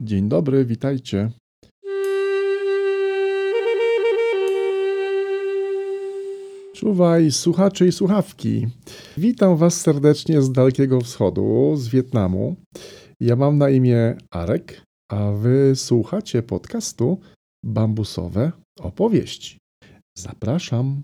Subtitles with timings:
[0.00, 1.30] Dzień dobry, witajcie.
[6.74, 8.66] Czuwaj, słuchacze i słuchawki.
[9.18, 12.56] Witam Was serdecznie z Dalekiego Wschodu, z Wietnamu.
[13.20, 17.20] Ja mam na imię Arek, a Wy słuchacie podcastu
[17.64, 19.58] Bambusowe Opowieści.
[20.18, 21.02] Zapraszam.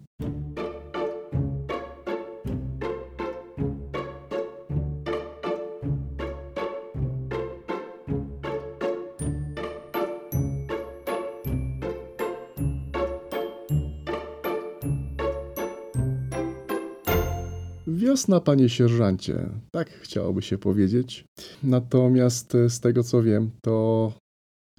[18.17, 21.25] Wiosna, panie sierżancie, tak chciałoby się powiedzieć.
[21.63, 24.13] Natomiast z tego co wiem, to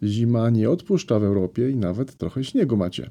[0.04, 3.10] zima nie odpuszcza w Europie i nawet trochę śniegu macie.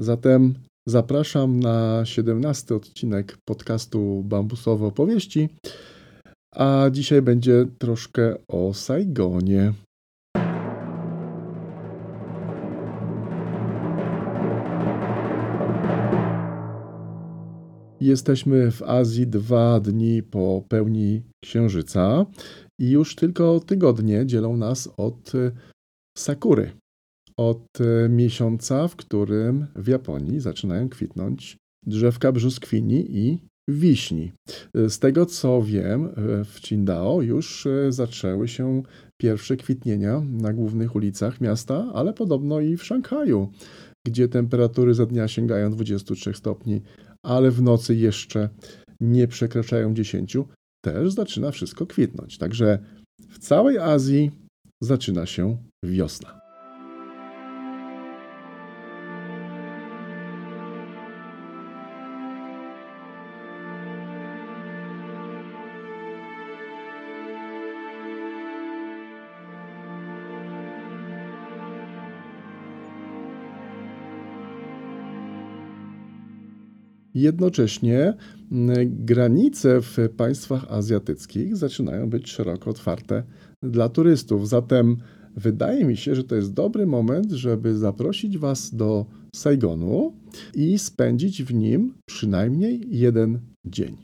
[0.00, 0.54] Zatem
[0.88, 5.48] zapraszam na 17 odcinek podcastu Bambusowe Opowieści,
[6.54, 9.72] a dzisiaj będzie troszkę o Saigonie.
[18.02, 22.26] Jesteśmy w Azji dwa dni po pełni księżyca
[22.80, 25.32] i już tylko tygodnie dzielą nas od
[26.18, 26.70] sakury.
[27.36, 27.66] Od
[28.08, 34.32] miesiąca, w którym w Japonii zaczynają kwitnąć drzewka brzuskwini i wiśni.
[34.74, 36.08] Z tego co wiem,
[36.44, 38.82] w Qingdao już zaczęły się
[39.20, 43.48] pierwsze kwitnienia na głównych ulicach miasta, ale podobno i w Szanghaju,
[44.06, 46.82] gdzie temperatury za dnia sięgają 23 stopni,
[47.24, 48.48] ale w nocy jeszcze
[49.00, 50.36] nie przekraczają 10,
[50.84, 52.38] też zaczyna wszystko kwitnąć.
[52.38, 52.78] Także
[53.28, 54.30] w całej Azji
[54.82, 56.41] zaczyna się wiosna.
[77.14, 78.14] Jednocześnie
[78.86, 83.22] granice w państwach azjatyckich zaczynają być szeroko otwarte
[83.62, 84.48] dla turystów.
[84.48, 84.96] Zatem
[85.36, 90.12] wydaje mi się, że to jest dobry moment, żeby zaprosić Was do Saigonu
[90.54, 93.96] i spędzić w nim przynajmniej jeden dzień.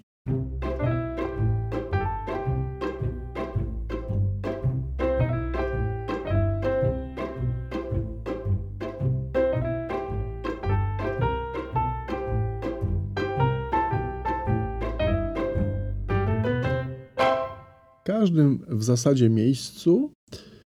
[18.20, 20.12] Każdym w zasadzie miejscu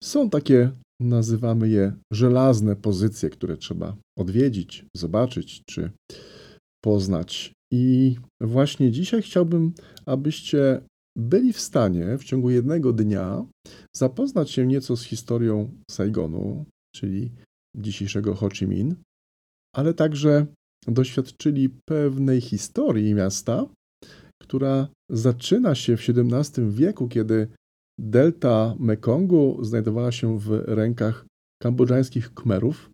[0.05, 5.91] są takie, nazywamy je żelazne pozycje, które trzeba odwiedzić, zobaczyć czy
[6.85, 7.53] poznać.
[7.73, 9.73] I właśnie dzisiaj chciałbym,
[10.07, 10.81] abyście
[11.19, 13.47] byli w stanie w ciągu jednego dnia
[13.97, 17.31] zapoznać się nieco z historią Saigonu, czyli
[17.77, 18.95] dzisiejszego Ho Chi Minh,
[19.77, 20.47] ale także
[20.87, 23.67] doświadczyli pewnej historii miasta,
[24.43, 27.49] która zaczyna się w XVII wieku, kiedy
[27.99, 31.27] delta Mekongu znajdowała się w rękach
[31.63, 32.91] kambodżańskich Khmerów,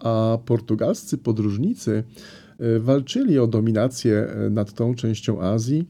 [0.00, 2.04] a portugalscy podróżnicy
[2.58, 5.86] e, walczyli o dominację e, nad tą częścią Azji,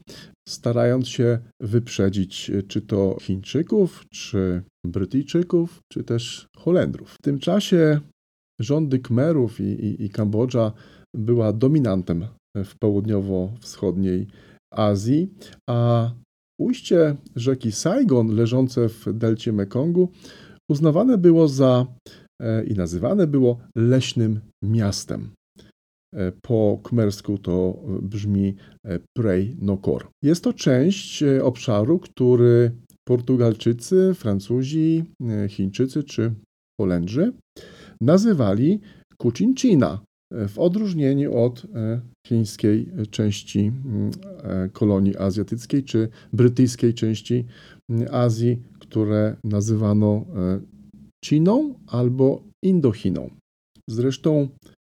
[0.47, 7.13] starając się wyprzedzić e, czy to Chińczyków, czy Brytyjczyków, czy też Holendrów.
[7.13, 7.99] W tym czasie
[8.61, 10.71] rządy Khmerów i, i, i Kambodża
[11.15, 14.27] była dominantem w południowo-wschodniej
[14.75, 15.33] Azji,
[15.69, 16.11] a
[16.59, 20.09] ujście rzeki Saigon leżące w delcie Mekongu
[20.69, 21.85] uznawane było za
[22.41, 25.31] e, i nazywane było leśnym miastem.
[26.15, 30.07] E, po kmersku to brzmi e, Prey Nokor.
[30.23, 32.71] Jest to część obszaru, który
[33.07, 35.03] Portugalczycy, Francuzi,
[35.49, 36.33] Chińczycy czy
[36.81, 37.33] Holendrzy
[38.01, 38.79] nazywali
[39.17, 40.01] Kucinchina,
[40.47, 44.11] w odróżnieniu od e, chińskiej części mm,
[44.43, 47.45] e, kolonii azjatyckiej czy brytyjskiej części
[47.89, 50.59] mm, Azji, które nazywano e,
[51.25, 53.29] Chiną albo Indochiną.
[53.89, 54.47] Zresztą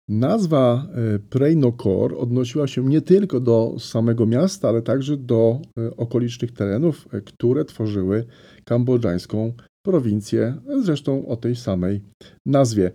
[0.09, 0.87] nazwa
[1.29, 5.61] Preinokor odnosiła się nie tylko do samego miasta, ale także do
[5.97, 8.25] okolicznych terenów, które tworzyły
[8.65, 9.53] kambodżańską
[9.85, 12.01] prowincję, zresztą o tej samej
[12.45, 12.91] nazwie.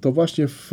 [0.00, 0.72] To właśnie w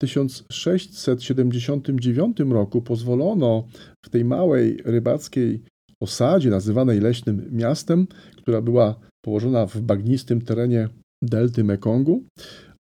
[0.00, 3.66] 1679 roku pozwolono
[4.04, 5.62] w tej małej rybackiej
[6.02, 8.06] osadzie, nazywanej Leśnym Miastem,
[8.36, 10.88] która była położona w bagnistym terenie
[11.22, 12.24] delty Mekongu,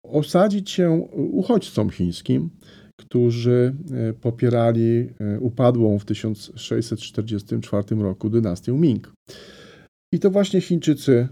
[0.04, 2.50] osadzić się uchodźcom chińskim,
[3.00, 9.14] którzy e, popierali e, upadłą w 1644 roku dynastię Ming.
[10.14, 11.28] I to właśnie Chińczycy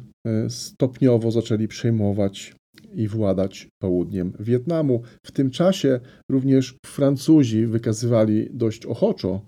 [0.50, 2.56] stopniowo zaczęli przejmować
[2.94, 5.02] i władać południem Wietnamu.
[5.26, 6.00] W tym czasie
[6.32, 9.42] również Francuzi wykazywali dość ochoczo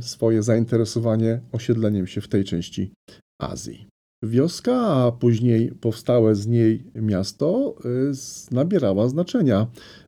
[0.00, 2.92] swoje zainteresowanie osiedleniem się w tej części
[3.40, 3.86] Azji.
[4.24, 9.66] Wioska, a później powstałe z niej miasto y, nabierała znaczenia.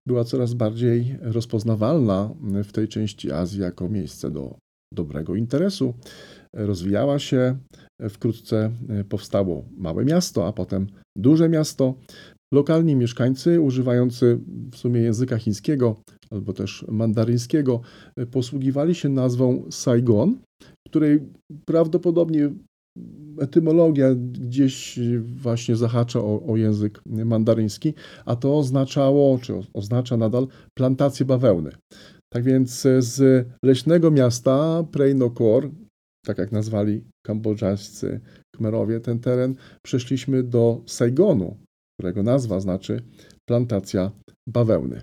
[0.09, 4.57] Była coraz bardziej rozpoznawalna w tej części Azji jako miejsce do
[4.95, 5.95] dobrego interesu.
[6.53, 7.59] Rozwijała się,
[8.11, 10.87] wkrótce y, powstało małe miasto, a potem
[11.17, 11.95] duże miasto.
[12.55, 14.39] Lokalni mieszkańcy, używający
[14.73, 15.97] w sumie języka chińskiego
[16.31, 17.81] albo też mandaryńskiego,
[18.21, 20.39] y, posługiwali się nazwą Saigon,
[20.89, 21.21] której
[21.67, 22.51] prawdopodobnie
[23.41, 30.47] etymologia gdzieś właśnie zahacza o, o, język mandaryński, a to oznaczało, czy oznacza nadal,
[30.79, 31.71] plantację bawełny.
[32.33, 35.71] Tak więc z leśnego miasta Prejnokor,
[36.27, 38.21] tak jak nazwali kambodżańscy
[38.57, 39.55] Khmerowie ten teren,
[39.85, 41.57] przeszliśmy do Saigonu,
[42.01, 43.03] którego nazwa znaczy
[43.49, 44.11] plantacja
[44.49, 45.03] bawełny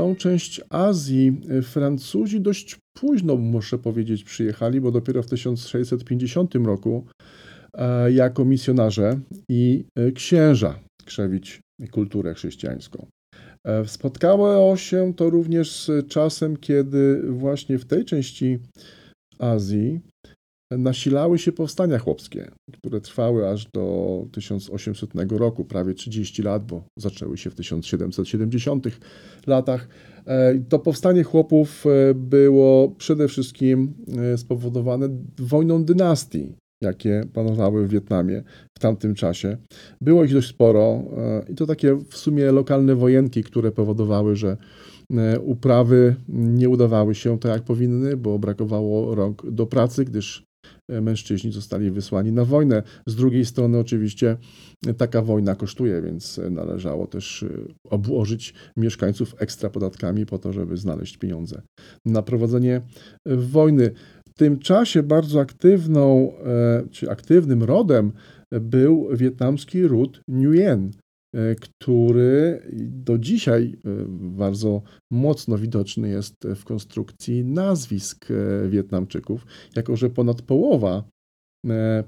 [0.00, 7.06] tą część Azji y, Francuzi dość późno, muszę powiedzieć, przyjechali, bo dopiero w 1650 roku
[7.74, 11.60] e, jako misjonarze i y, księża krzewić
[11.90, 13.06] kulturę chrześcijańską.
[13.66, 18.58] E, spotkało się to również z czasem, kiedy właśnie w tej części
[19.38, 20.00] Azji
[20.78, 27.38] nasilały się powstania chłopskie, które trwały aż do 1800 roku, prawie 30 lat, bo zaczęły
[27.38, 28.86] się w 1770
[29.46, 29.88] latach.
[30.26, 35.08] E, to powstanie chłopów e, było przede wszystkim e, spowodowane
[35.38, 38.42] wojną dynastii, jakie panowały w Wietnamie
[38.78, 39.56] w tamtym czasie.
[40.00, 41.04] Było ich dość sporo
[41.48, 44.56] i to takie w sumie lokalne wojenki, które powodowały, że
[45.44, 50.49] uprawy nie udawały się tak jak powinny, bo brakowało rąk do pracy, gdyż
[51.02, 52.82] mężczyźni zostali wysłani na wojnę.
[53.06, 54.36] Z drugiej strony, oczywiście,
[54.96, 57.48] taka wojna kosztuje, więc należało też e,
[57.84, 61.62] obłożyć mieszkańców ekstra podatkami po to, żeby znaleźć pieniądze
[62.06, 62.80] na prowadzenie
[63.26, 63.90] wojny.
[64.28, 68.12] W tym czasie bardzo aktywną, e, czy aktywnym rodem
[68.52, 71.09] był wietnamski ród Nguyen, E,
[71.60, 73.90] który do dzisiaj e,
[74.38, 74.82] bardzo
[75.12, 79.46] mocno widoczny jest w konstrukcji nazwisk e, Wietnamczyków,
[79.76, 81.04] jako że ponad połowa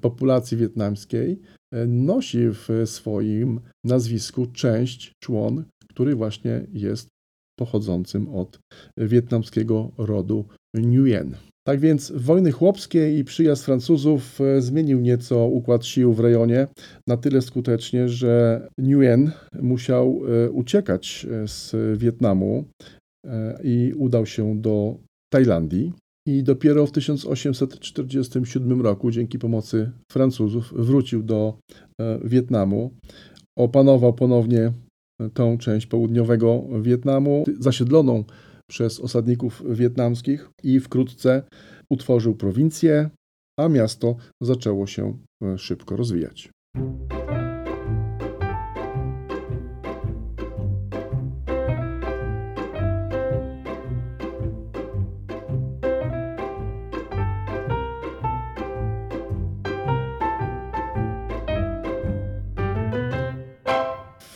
[0.00, 1.40] populacji wietnamskiej
[1.86, 7.08] nosi w swoim nazwisku część, człon, który właśnie jest
[7.58, 8.58] pochodzącym od
[8.96, 10.44] wietnamskiego rodu
[10.76, 11.36] Nguyen.
[11.64, 16.66] Tak więc wojny chłopskie i przyjazd Francuzów e, zmienił nieco układ sił w rejonie
[17.06, 19.30] na tyle skutecznie, że Nguyen
[19.62, 22.64] musiał e, uciekać e, z Wietnamu
[23.64, 24.96] i udał się do
[25.32, 25.92] Tajlandii.
[26.28, 31.58] I dopiero w 1847 roku, dzięki pomocy Francuzów, wrócił do
[32.24, 32.90] Wietnamu.
[33.58, 34.72] Opanował ponownie
[35.34, 38.24] tą część południowego Wietnamu, zasiedloną
[38.72, 41.42] przez osadników wietnamskich i wkrótce
[41.90, 43.10] utworzył prowincję,
[43.58, 46.50] a miasto zaczęło się e, szybko rozwijać.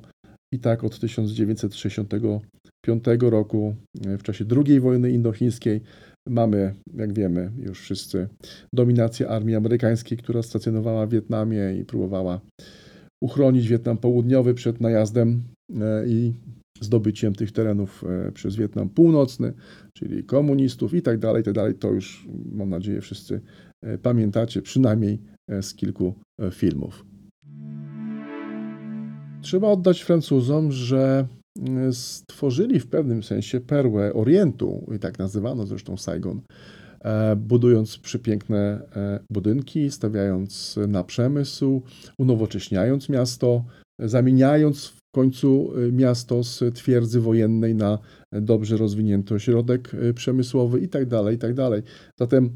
[0.54, 5.80] I tak od 1965 roku, w czasie II wojny indochińskiej,
[6.28, 8.28] mamy, jak wiemy już wszyscy,
[8.74, 12.40] dominację armii amerykańskiej, która stacjonowała w Wietnamie i próbowała
[13.22, 15.42] uchronić Wietnam Południowy przed najazdem
[15.80, 16.32] e, i
[16.80, 19.52] zdobyciem tych terenów e, przez Wietnam Północny,
[19.96, 21.74] czyli komunistów i tak dalej, tak dalej.
[21.74, 23.40] To już mam nadzieję wszyscy
[23.82, 25.18] e, pamiętacie, przynajmniej
[25.50, 26.14] e, z kilku
[26.50, 27.13] filmów.
[29.44, 31.26] Trzeba oddać Francuzom, że
[31.92, 36.40] stworzyli w pewnym sensie perłę Orientu, i tak nazywano zresztą Saigon,
[37.36, 38.80] budując przepiękne
[39.30, 41.82] budynki, stawiając na przemysł,
[42.18, 43.64] unowocześniając miasto,
[43.98, 47.98] zamieniając w końcu miasto z twierdzy wojennej na
[48.32, 51.82] dobrze rozwinięty ośrodek przemysłowy i tak dalej, i tak dalej.
[52.18, 52.50] Zatem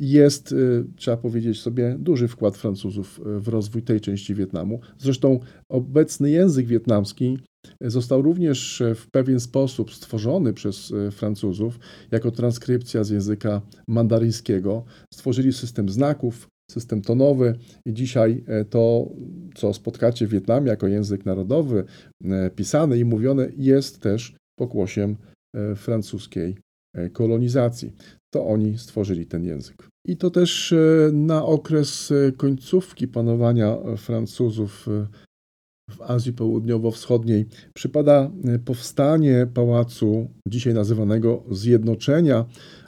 [0.00, 0.54] jest,
[0.96, 4.80] trzeba powiedzieć sobie, duży wkład Francuzów w rozwój tej części Wietnamu.
[4.98, 7.38] Zresztą obecny język wietnamski
[7.80, 11.78] został również w pewien sposób stworzony przez Francuzów
[12.10, 14.84] jako transkrypcja z języka mandaryńskiego.
[15.14, 17.54] Stworzyli system znaków, system tonowy
[17.86, 19.10] i dzisiaj e, to,
[19.54, 21.84] co spotkacie w Wietnamie jako język narodowy,
[22.24, 25.16] e, pisany i mówiony, jest też pokłosiem
[25.54, 26.56] e, francuskiej
[27.12, 27.92] kolonizacji.
[28.34, 29.88] To oni stworzyli ten język.
[30.06, 30.74] I to też
[31.12, 34.88] na okres końcówki panowania Francuzów
[35.90, 38.30] w Azji Południowo-Wschodniej przypada
[38.64, 42.44] powstanie pałacu, dzisiaj nazywanego Zjednoczenia,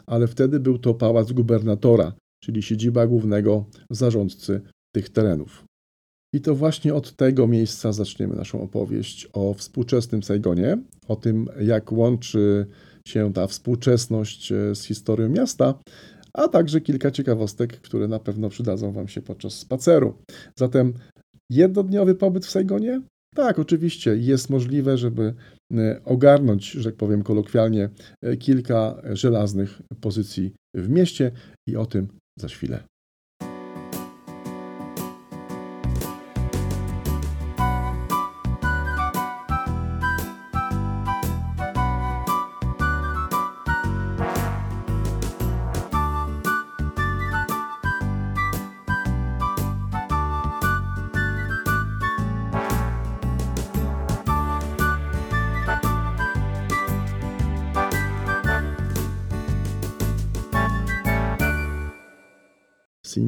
[0.07, 2.13] ale wtedy był to pałac gubernatora,
[2.45, 4.61] czyli siedziba głównego zarządcy
[4.95, 5.65] tych terenów.
[6.35, 11.93] I to właśnie od tego miejsca zaczniemy naszą opowieść o współczesnym Saigonie, o tym, jak
[11.93, 12.67] łączy
[13.09, 15.75] się ta współczesność e, z historią miasta,
[16.33, 20.15] a także kilka ciekawostek, które na pewno przydadzą Wam się podczas spaceru.
[20.59, 20.95] Zatem
[21.51, 23.03] jednodniowy pobyt w Saigonie?
[23.35, 25.35] Tak, oczywiście jest możliwe, żeby
[25.75, 27.91] e, ogarnąć, że tak powiem kolokwialnie,
[28.23, 31.33] e, kilka żelaznych pozycji w mieście
[31.69, 32.94] i o tym za chwilę.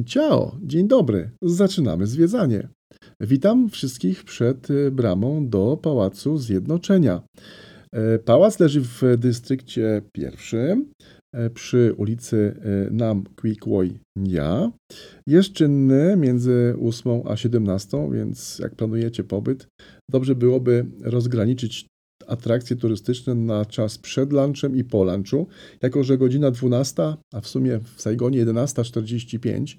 [0.07, 2.67] Ciao, dzień dobry, zaczynamy zwiedzanie.
[3.21, 7.21] Witam wszystkich przed y, bramą do Pałacu Zjednoczenia.
[7.93, 10.91] E, pałac leży w dystrykcie pierwszym
[11.33, 12.55] e, przy ulicy
[12.87, 13.23] e, Nam
[13.61, 14.71] Quoi Nia.
[15.27, 19.67] Jest czynny między 8 a 17, więc jak planujecie pobyt,
[20.11, 21.87] dobrze byłoby rozgraniczyć
[22.27, 25.47] atrakcje turystyczne na czas przed lunchem i po lunchu,
[25.81, 29.77] jako że godzina 12, a w sumie w Saigonie 11.45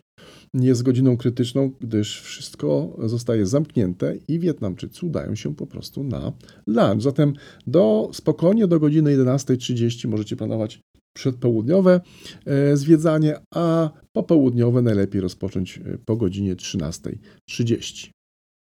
[0.55, 6.33] jest godziną krytyczną, gdyż wszystko zostaje zamknięte i Wietnamczycy udają się po prostu na
[6.67, 7.02] lunch.
[7.02, 7.33] Zatem
[7.67, 10.81] do, spokojnie do godziny 11.30 możecie planować
[11.19, 12.00] przedpołudniowe
[12.47, 18.11] e, zwiedzanie, a popołudniowe najlepiej rozpocząć e, po godzinie 13.30.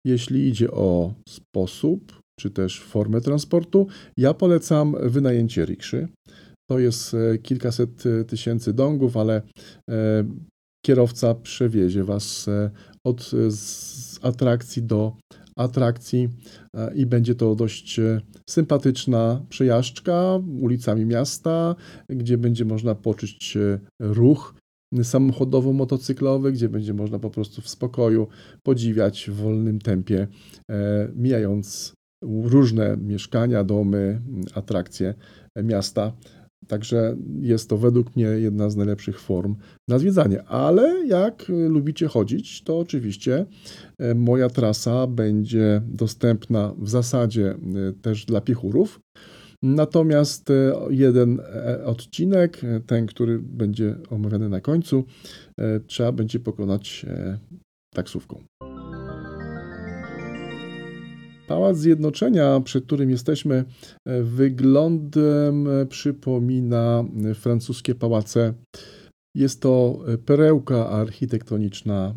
[0.07, 3.87] Jeśli idzie o sposób czy też formę transportu,
[4.17, 6.09] ja polecam wynajęcie rikszy.
[6.71, 9.43] To jest e, kilkaset tysięcy dongów, ale
[10.83, 12.71] kierowca przewiezie Was e,
[13.05, 13.31] od
[14.23, 15.17] atrakcji do
[15.57, 16.29] atrakcji
[16.77, 18.21] e, i będzie to dość e,
[18.51, 21.75] sympatyczna przejażdżka ulicami miasta,
[22.09, 23.59] gdzie będzie można poczuć
[24.01, 24.55] ruch
[24.95, 28.27] samochodowo-motocyklowy, gdzie będzie można po prostu w spokoju
[28.62, 30.29] podziwiać w wolnym tempie,
[31.15, 31.95] mijając
[32.45, 34.21] różne mieszkania, domy,
[34.55, 35.15] atrakcje
[35.62, 36.12] miasta.
[36.69, 39.57] Także jest to według mnie jedna z najlepszych form
[39.88, 40.42] na zwiedzanie.
[40.42, 43.47] Ale jak lubicie chodzić, to oczywiście
[43.99, 49.00] e, moja trasa będzie dostępna w zasadzie e, też dla piechurów.
[49.62, 51.40] Natomiast e, jeden
[51.85, 55.04] odcinek, ten, który będzie omawiany na końcu,
[55.87, 57.07] trzeba będzie pokonać
[57.95, 58.42] taksówką.
[61.53, 63.65] Pałac Zjednoczenia, przed którym jesteśmy,
[64.05, 68.55] e, wyglądem e, przypomina e, francuskie pałace.
[69.35, 72.15] Jest to perełka architektoniczna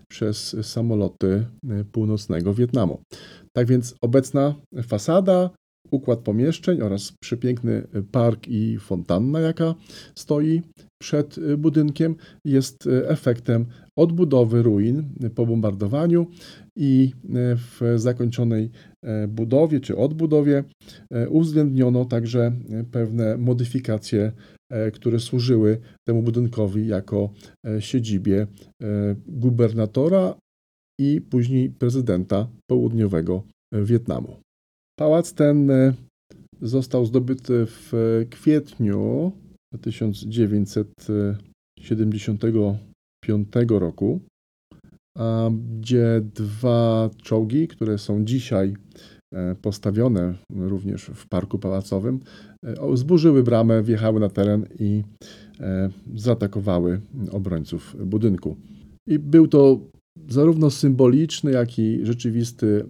[0.09, 3.03] przez samoloty e, północnego Wietnamu.
[3.53, 5.51] Tak więc obecna fasada,
[5.91, 9.75] układ pomieszczeń oraz przepiękny park i fontanna, jaka
[10.15, 10.63] stoi
[11.03, 16.27] przed budynkiem, jest efektem odbudowy ruin po bombardowaniu
[16.77, 17.13] i
[17.57, 18.71] w zakończonej
[19.03, 20.65] e, budowie czy odbudowie
[21.11, 22.53] e, uwzględniono także
[22.91, 24.33] pewne modyfikacje
[24.93, 27.31] które służyły temu budynkowi jako
[27.81, 28.47] siedzibie
[29.27, 30.35] gubernatora
[31.01, 34.37] i później prezydenta południowego Wietnamu.
[34.99, 35.71] Pałac ten
[36.61, 37.93] został zdobyty w
[38.31, 39.33] kwietniu
[39.81, 42.41] 1975
[43.69, 44.21] roku,
[45.79, 48.75] gdzie dwa czołgi, które są dzisiaj
[49.35, 52.21] e, postawione również w parku pałacowym,
[52.67, 55.03] e, zburzyły bramę, wjechały na teren i
[55.61, 57.01] e, zaatakowały
[57.33, 58.57] obrońców budynku.
[59.09, 59.81] I był to
[60.29, 62.85] zarówno symboliczny, jak i rzeczywisty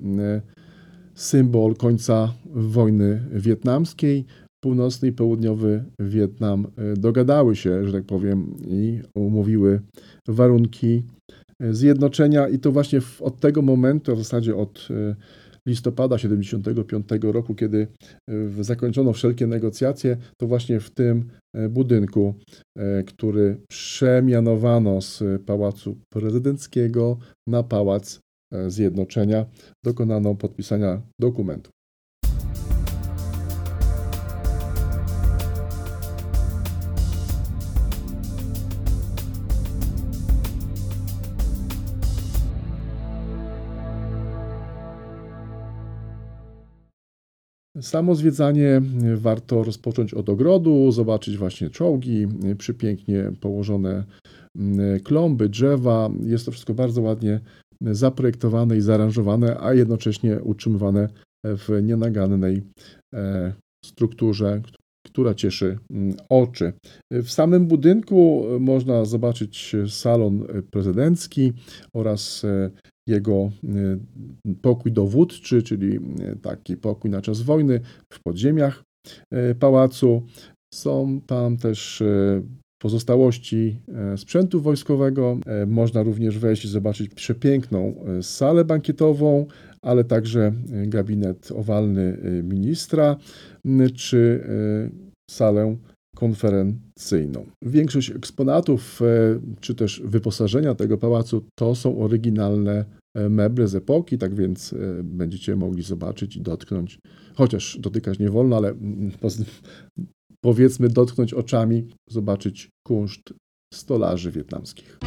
[1.14, 4.24] symbol końca wojny wietnamskiej.
[4.66, 9.80] Północny i południowy Wietnam e, dogadały się, że tak powiem, i umówiły
[10.28, 11.02] warunki
[11.62, 15.14] e, zjednoczenia, i to właśnie od tego momentu, w zasadzie od e,
[15.68, 17.86] listopada 75 roku, kiedy
[18.60, 21.24] zakończono wszelkie negocjacje, to właśnie w tym
[21.70, 22.34] budynku,
[23.06, 27.18] który przemianowano z pałacu prezydenckiego
[27.48, 28.20] na pałac
[28.68, 29.46] zjednoczenia
[29.84, 31.75] dokonano podpisania dokumentu.
[47.80, 48.82] Samo zwiedzanie
[49.16, 52.26] warto rozpocząć od ogrodu, zobaczyć właśnie czołgi,
[52.58, 54.04] przypięknie położone
[54.56, 56.10] mm, klomby, drzewa.
[56.26, 57.40] Jest to wszystko bardzo ładnie
[57.80, 61.08] zaprojektowane i zaaranżowane, a jednocześnie utrzymywane
[61.44, 62.62] w nienagannej
[63.14, 63.52] e,
[63.84, 64.62] strukturze,
[65.06, 65.78] która cieszy
[66.28, 66.72] oczy.
[67.12, 71.52] W samym budynku można zobaczyć salon prezydencki
[71.94, 72.70] oraz e,
[73.06, 73.98] jego e,
[74.62, 75.98] pokój dowódczy, czyli
[76.42, 77.80] taki pokój na czas wojny
[78.12, 78.82] w podziemiach
[79.58, 80.22] pałacu.
[80.74, 82.02] Są tam też
[82.82, 83.78] pozostałości
[84.16, 85.38] sprzętu wojskowego.
[85.66, 89.46] Można również wejść i zobaczyć przepiękną salę bankietową,
[89.82, 90.52] ale także
[90.86, 93.16] gabinet owalny ministra
[93.94, 94.44] czy
[95.30, 95.76] salę
[96.16, 97.46] konferencyjną.
[97.62, 99.00] Większość eksponatów
[99.60, 102.84] czy też wyposażenia tego pałacu to są oryginalne
[103.30, 106.98] meble z epoki, tak więc będziecie mogli zobaczyć i dotknąć,
[107.34, 108.74] chociaż dotykać nie wolno, ale
[110.40, 113.34] powiedzmy dotknąć oczami, zobaczyć kunszt
[113.74, 114.98] stolarzy wietnamskich.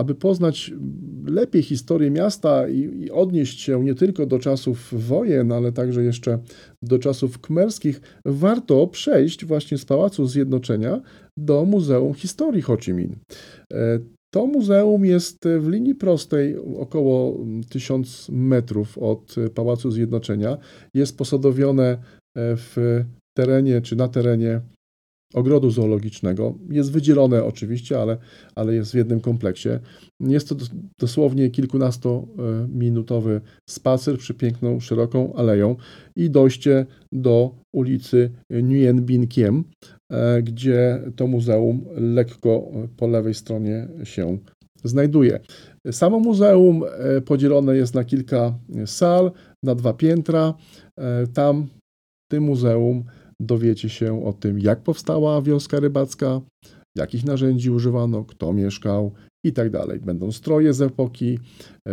[0.00, 0.72] Aby poznać
[1.26, 6.38] lepiej historię miasta i, i, odnieść się nie tylko do czasów wojen, ale także jeszcze
[6.82, 11.00] do czasów kmerskich, warto przejść właśnie z Pałacu Zjednoczenia
[11.36, 13.12] do Muzeum Historii Ho Chi Minh.
[13.72, 13.98] E,
[14.34, 20.58] to muzeum jest w linii prostej, około 1000 metrów od Pałacu Zjednoczenia.
[20.94, 21.98] Jest posadowione e,
[22.34, 23.04] w
[23.36, 24.60] terenie czy na terenie
[25.34, 26.54] ogrodu zoologicznego.
[26.70, 28.16] Jest wydzielone oczywiście, ale,
[28.54, 29.68] ale jest w jednym kompleksie.
[30.20, 30.56] Jest to
[31.00, 35.76] dosłownie kilkunastominutowy spacer przy piękną, szeroką aleją
[36.16, 39.64] i dojście do ulicy Nguyen Bin Kiem,
[40.12, 44.38] e, gdzie to muzeum lekko po lewej stronie się
[44.84, 45.40] znajduje.
[45.90, 50.54] Samo muzeum e, podzielone jest na kilka sal, na dwa piętra.
[50.98, 53.04] E, tam w tym muzeum
[53.40, 56.40] dowiecie się o tym, jak powstała wioska rybacka,
[56.96, 59.12] jakich narzędzi używano, kto mieszkał
[59.44, 60.00] i tak dalej.
[60.00, 61.38] Będą stroje z epoki,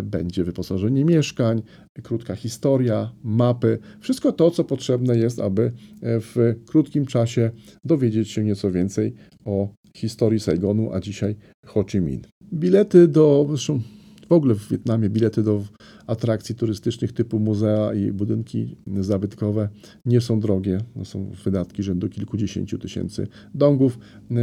[0.03, 1.61] będzie wyposażenie mieszkań,
[2.03, 7.51] krótka historia, mapy, wszystko to, co potrzebne jest, aby w krótkim czasie
[7.85, 9.13] dowiedzieć się nieco więcej
[9.45, 12.23] o historii Saigonu, a dzisiaj Ho Chi Minh.
[12.53, 13.81] Bilety do, zresztą
[14.29, 15.63] w ogóle w Wietnamie bilety do
[16.07, 19.69] atrakcji turystycznych typu muzea i budynki zabytkowe
[20.05, 20.77] nie są drogie.
[20.93, 23.99] To są wydatki rzędu kilkudziesięciu tysięcy dongów.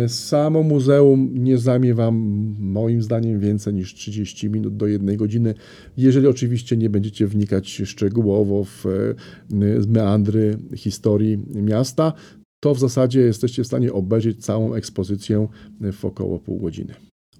[0.08, 2.16] Samo muzeum nie zajmie Wam
[2.60, 5.54] moim zdaniem więcej niż 30 minut do jednej godziny,
[5.96, 8.84] jeżeli oczywiście nie będziecie wnikać szczegółowo w
[9.88, 12.12] meandry historii miasta
[12.60, 15.48] to w zasadzie jesteście w stanie obejrzeć całą ekspozycję
[15.92, 16.94] w około pół godziny.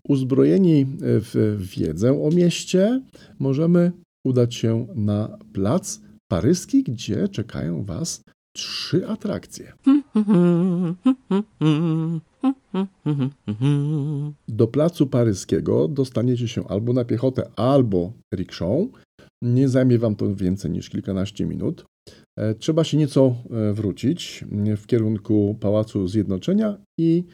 [0.08, 3.02] Uzbrojeni w wiedzę o mieście,
[3.38, 3.92] możemy
[4.24, 8.24] udać się na plac paryski, gdzie czekają Was
[8.56, 9.72] trzy atrakcje.
[14.48, 18.88] Do placu paryskiego dostaniecie się albo na piechotę, albo rikszą.
[19.42, 21.84] Nie zajmie Wam to więcej niż kilkanaście minut.
[22.38, 24.44] E, trzeba się nieco e, wrócić
[24.76, 27.24] w kierunku Pałacu Zjednoczenia i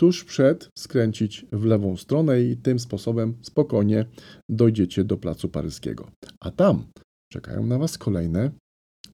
[0.00, 4.06] tuż przed skręcić w lewą stronę i tym sposobem spokojnie
[4.48, 6.10] dojdziecie do Placu Paryskiego.
[6.40, 6.84] A tam
[7.32, 8.50] czekają na Was kolejne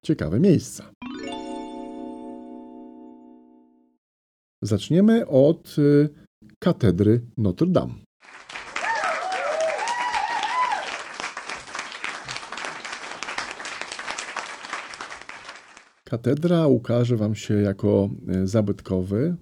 [0.02, 0.92] ciekawe miejsca.
[4.62, 6.08] Zaczniemy od y,
[6.58, 7.94] katedry Notre Dame.
[16.04, 18.10] Katedra ukaże Wam się jako
[18.42, 19.36] y, zabytkowy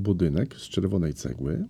[0.00, 1.64] budynek z czerwonej cegły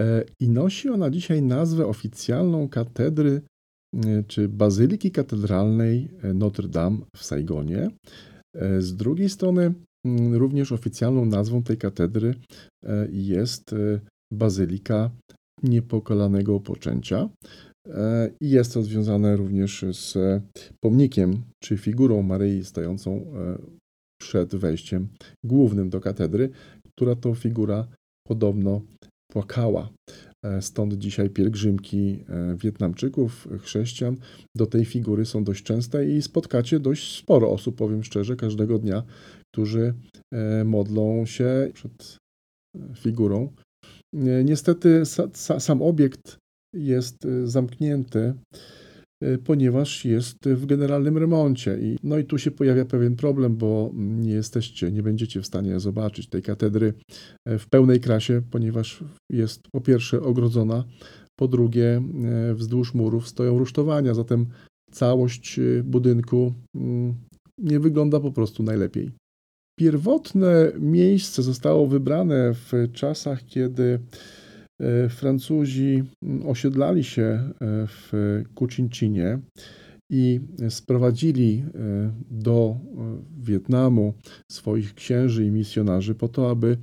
[0.00, 3.42] e, i nosi ona dzisiaj nazwę oficjalną katedry
[3.94, 7.90] y, czy bazyliki katedralnej Notre Dame w Saigonie.
[8.56, 9.74] E, z drugiej strony
[10.06, 12.34] Mm, również oficjalną nazwą tej katedry
[12.84, 14.00] e, jest e,
[14.32, 15.10] Bazylika
[15.62, 17.28] Niepokalanego Poczęcia.
[17.88, 20.18] E, I jest to związane również z
[20.80, 23.26] pomnikiem czy figurą Maryi stojącą
[24.20, 25.08] przed wejściem
[25.44, 26.50] głównym do katedry,
[26.96, 27.86] która to figura
[28.28, 28.82] podobno
[29.32, 29.88] płakała.
[30.60, 32.24] Stąd dzisiaj pielgrzymki
[32.56, 34.16] Wietnamczyków, chrześcijan
[34.56, 39.02] do tej figury są dość częste i spotkacie dość sporo osób, powiem szczerze, każdego dnia,
[39.54, 39.94] którzy
[40.32, 42.16] e, modlą się przed
[42.76, 43.52] e, figurą.
[44.14, 45.02] E, niestety
[45.58, 46.36] sam obiekt
[46.74, 48.34] jest zamknięty,
[49.44, 51.78] ponieważ jest w generalnym remoncie.
[51.80, 55.80] I, no i tu się pojawia pewien problem, bo nie jesteście, nie będziecie w stanie
[55.80, 56.94] zobaczyć tej katedry
[57.46, 60.84] w pełnej krasie, ponieważ jest po pierwsze ogrodzona,
[61.36, 62.02] po drugie
[62.54, 64.46] wzdłuż murów stoją rusztowania, zatem
[64.92, 67.14] całość budynku mm,
[67.58, 69.10] nie wygląda po prostu najlepiej.
[69.78, 73.98] Pierwotne miejsce zostało wybrane w czasach, kiedy e,
[75.08, 76.04] Francuzi
[76.46, 77.50] osiedlali się e,
[77.86, 78.12] w
[78.54, 79.38] Kucincinie
[80.10, 82.76] i sprowadzili e, do
[83.40, 84.14] Wietnamu
[84.52, 86.76] swoich księży i misjonarzy po to, aby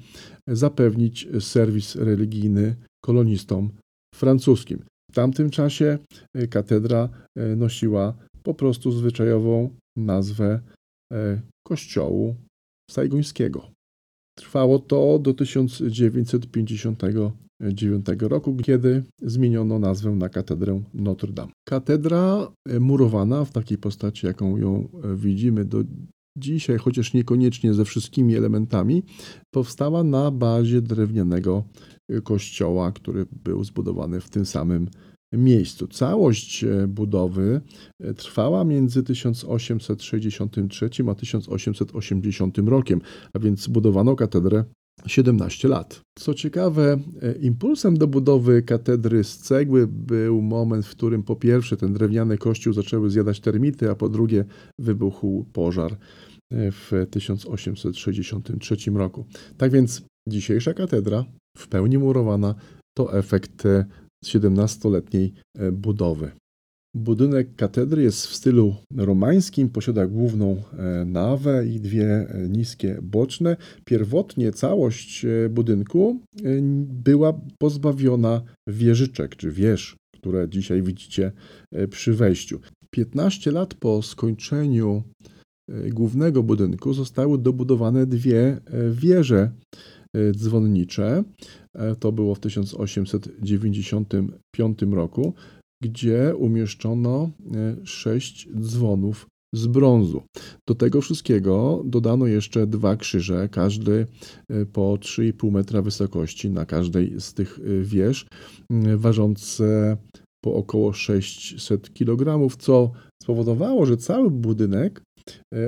[0.47, 3.71] zapewnić serwis religijny kolonistom
[4.15, 4.83] francuskim.
[5.11, 5.97] W tamtym czasie
[6.49, 7.09] katedra
[7.57, 10.59] nosiła po prostu zwyczajową nazwę
[11.67, 12.35] kościołu
[12.91, 13.71] Saigońskiego.
[14.37, 15.33] Trwało to do
[17.59, 21.51] 1959 roku, kiedy zmieniono nazwę na katedrę Notre Dame.
[21.67, 25.83] Katedra e, murowana w takiej postaci, jaką ją e, widzimy do
[26.37, 29.03] dzisiaj, chociaż niekoniecznie ze wszystkimi elementami,
[29.51, 31.63] powstała na bazie drewnianego
[32.09, 34.87] e, kościoła, który był zbudowany w tym samym
[35.33, 35.87] miejscu.
[35.87, 37.61] Całość budowy
[38.17, 43.01] trwała między 1863 a 1880 rokiem,
[43.33, 44.63] a więc budowano katedrę
[45.07, 46.01] 17 lat.
[46.19, 51.77] Co ciekawe, e, impulsem do budowy katedry z cegły był moment, w którym po pierwsze
[51.77, 54.45] ten drewniany kościół zaczęły zjadać termity, a po drugie
[54.79, 55.97] wybuchł pożar
[56.51, 59.25] w 1863 roku.
[59.57, 61.25] Tak więc dzisiejsza katedra,
[61.57, 62.55] w pełni murowana,
[62.97, 63.63] to efekt
[64.25, 66.31] 17-letniej e, budowy.
[66.95, 73.57] Budynek katedry jest w stylu romańskim, posiada główną e, nawę i dwie e, niskie boczne.
[73.85, 76.19] Pierwotnie całość budynku
[76.85, 81.31] była pozbawiona wieżyczek czy wież, które dzisiaj widzicie
[81.89, 82.59] przy wejściu.
[82.91, 85.03] 15 lat po skończeniu
[85.89, 88.57] głównego budynku zostały dobudowane dwie
[88.91, 89.51] wieże
[90.31, 91.23] dzwonnicze.
[91.73, 95.33] E, to było w 1895 roku,
[95.83, 100.21] gdzie umieszczono e, sześć dzwonów z brązu.
[100.67, 104.07] Do tego wszystkiego dodano jeszcze dwa krzyże, każdy
[104.49, 108.25] e, po 3,5 metra wysokości na każdej z tych wież,
[108.95, 109.97] ważące
[110.43, 112.91] po około 600 kg, co
[113.23, 115.01] spowodowało, że cały budynek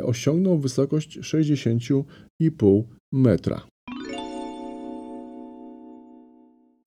[0.03, 3.70] osiągnął wysokość 60,5 metra.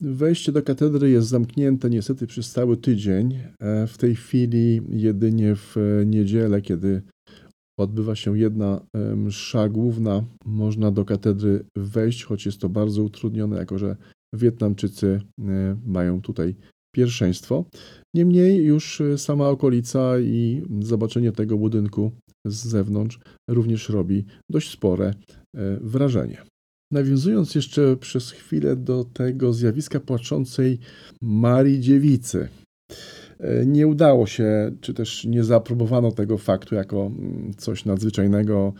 [0.07, 3.38] Wejście do katedry jest zamknięte niestety przez cały tydzień.
[3.61, 7.03] E, w tej chwili jedynie w niedzielę, kiedy
[7.79, 13.57] odbywa się jedna e, msza główna, można do katedry wejść, choć jest to bardzo utrudnione,
[13.57, 13.97] jako że
[14.35, 16.55] Wietnamczycy e, mają tutaj
[16.95, 17.64] pierwszeństwo.
[18.14, 22.12] Niemniej już sama okolica i zobaczenie tego budynku
[22.47, 23.19] z zewnątrz
[23.51, 25.14] również robi dość spore
[25.81, 26.54] wrażenie.
[26.94, 30.78] Nawiązując jeszcze przez chwilę do tego zjawiska płaczącej
[31.22, 32.48] Marii Dziewicy,
[33.40, 38.72] e, nie udało się, czy też nie zaaprobowano tego faktu jako mm, coś nadzwyczajnego.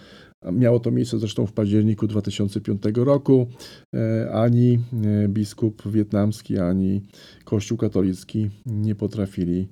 [0.53, 3.47] Miało to miejsce zresztą w październiku 2005 roku.
[3.95, 4.79] E, ani
[5.25, 7.03] e, biskup wietnamski, ani
[7.45, 9.69] Kościół katolicki nie potrafili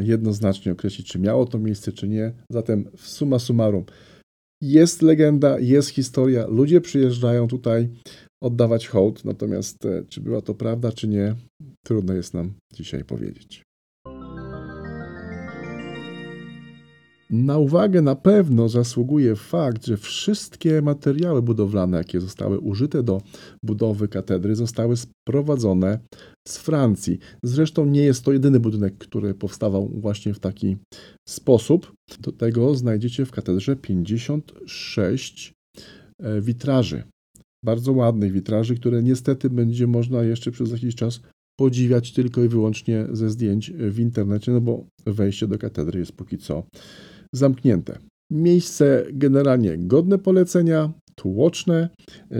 [0.00, 2.32] jednoznacznie określić, czy miało to miejsce, czy nie.
[2.50, 3.84] Zatem summa summarum,
[4.60, 7.88] jest legenda, jest historia, ludzie przyjeżdżają tutaj
[8.42, 11.34] oddawać hołd, natomiast e, czy była to prawda, czy nie,
[11.86, 13.62] trudno jest nam dzisiaj powiedzieć.
[17.30, 23.22] Na uwagę na pewno zasługuje fakt, że wszystkie materiały budowlane, jakie zostały użyte do
[23.62, 25.98] budowy katedry, zostały sprowadzone
[26.48, 27.18] z Francji.
[27.42, 30.76] Zresztą nie jest to jedyny budynek, który powstawał właśnie w taki
[31.28, 31.92] sposób.
[32.20, 35.52] Do tego znajdziecie w katedrze 56
[36.22, 37.02] e, witraży.
[37.64, 41.20] Bardzo ładnych witraży, które niestety będzie można jeszcze przez jakiś czas
[41.60, 46.38] podziwiać tylko i wyłącznie ze zdjęć w internecie, no bo wejście do katedry jest póki
[46.38, 46.64] co
[47.34, 47.98] zamknięte.
[48.32, 51.88] Miejsce generalnie godne polecenia, tłoczne.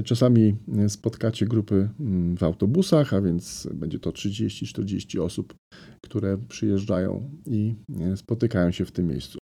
[0.04, 0.56] Czasami
[0.88, 5.54] spotkacie grupy mm, w autobusach, a więc będzie to 30-40 osób,
[6.00, 9.38] które przyjeżdżają i e, spotykają się w tym miejscu.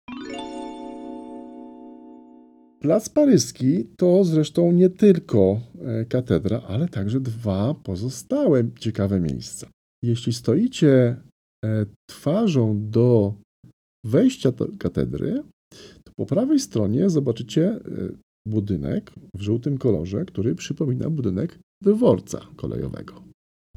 [2.80, 9.68] Plac Paryski to zresztą nie tylko e, katedra, ale także dwa pozostałe ciekawe miejsca.
[10.04, 11.22] Jeśli stoicie
[11.66, 13.34] e, twarzą do
[14.06, 15.44] wejścia do katedry,
[16.04, 17.80] to po prawej stronie zobaczycie e,
[18.50, 23.24] budynek w żółtym kolorze, który przypomina budynek dworca kolejowego.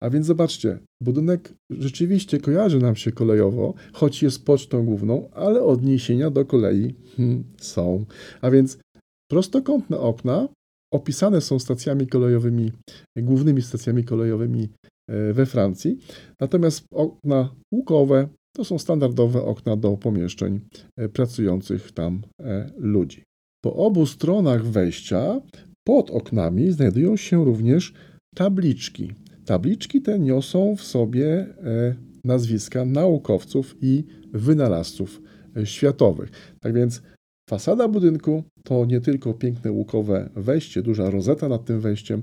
[0.03, 6.31] A więc zobaczcie, budynek rzeczywiście kojarzy nam się kolejowo, choć jest pocztą główną, ale odniesienia
[6.31, 8.05] do kolei hmm, są.
[8.41, 8.79] A więc
[9.31, 10.49] prostokątne okna
[10.93, 12.73] opisane są stacjami kolejowymi,
[13.17, 14.69] głównymi stacjami kolejowymi
[15.33, 15.99] we Francji.
[16.41, 20.61] Natomiast okna łukowe to są standardowe okna do pomieszczeń
[20.97, 23.25] e, pracujących tam e, ludzi.
[23.65, 25.41] Po obu stronach wejścia
[25.85, 27.95] pod oknami znajdują się również
[28.35, 29.13] tabliczki.
[29.45, 31.47] Tabliczki te niosą w sobie
[32.25, 35.23] nazwiska naukowców i wynalazców
[35.65, 36.31] światowych.
[36.61, 37.03] Tak więc
[37.51, 42.23] fasada budynku to nie tylko piękne łukowe wejście, duża rozeta nad tym wejściem,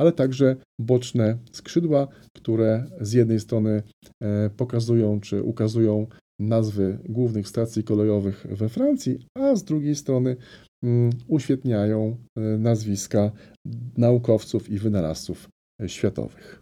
[0.00, 3.82] ale także boczne skrzydła, które z jednej strony
[4.22, 6.06] e, pokazują czy ukazują
[6.40, 10.36] nazwy głównych stacji kolejowych we Francji, a z drugiej strony
[10.84, 13.30] mm, uświetniają e, nazwiska
[13.96, 15.48] naukowców i wynalazców
[15.82, 16.60] e, światowych.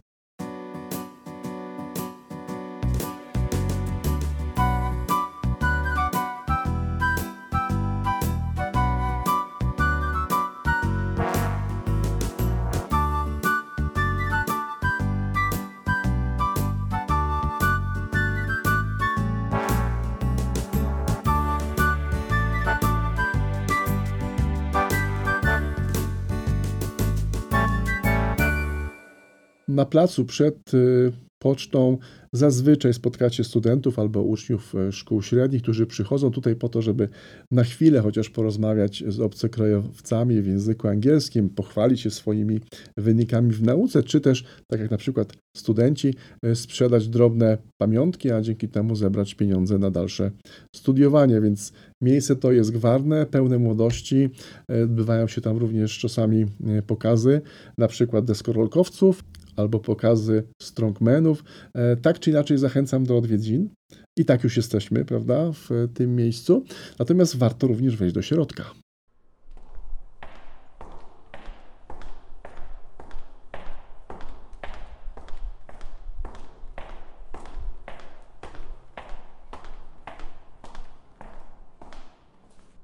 [29.79, 31.97] Na placu przed y, pocztą
[32.33, 37.09] zazwyczaj spotkacie studentów albo uczniów e, szkół średnich, którzy przychodzą tutaj po to, żeby
[37.51, 42.59] na chwilę chociaż porozmawiać z obcokrajowcami w języku angielskim, pochwalić się swoimi
[42.97, 46.13] wynikami w nauce, czy też, tak jak na przykład studenci,
[46.43, 50.31] e, sprzedać drobne pamiątki, a dzięki temu zebrać pieniądze na dalsze
[50.75, 51.41] studiowanie.
[51.41, 54.29] Więc miejsce to jest gwarne, pełne młodości.
[54.83, 56.45] Odbywają się tam również czasami
[56.87, 57.41] pokazy,
[57.77, 59.23] na przykład deskorolkowców,
[59.59, 61.43] albo pokazy strongmenów.
[61.73, 63.69] E, tak czy inaczej zachęcam do odwiedzin.
[64.17, 66.63] I tak już jesteśmy, prawda, w tym miejscu.
[66.99, 68.65] Natomiast warto również wejść do środka.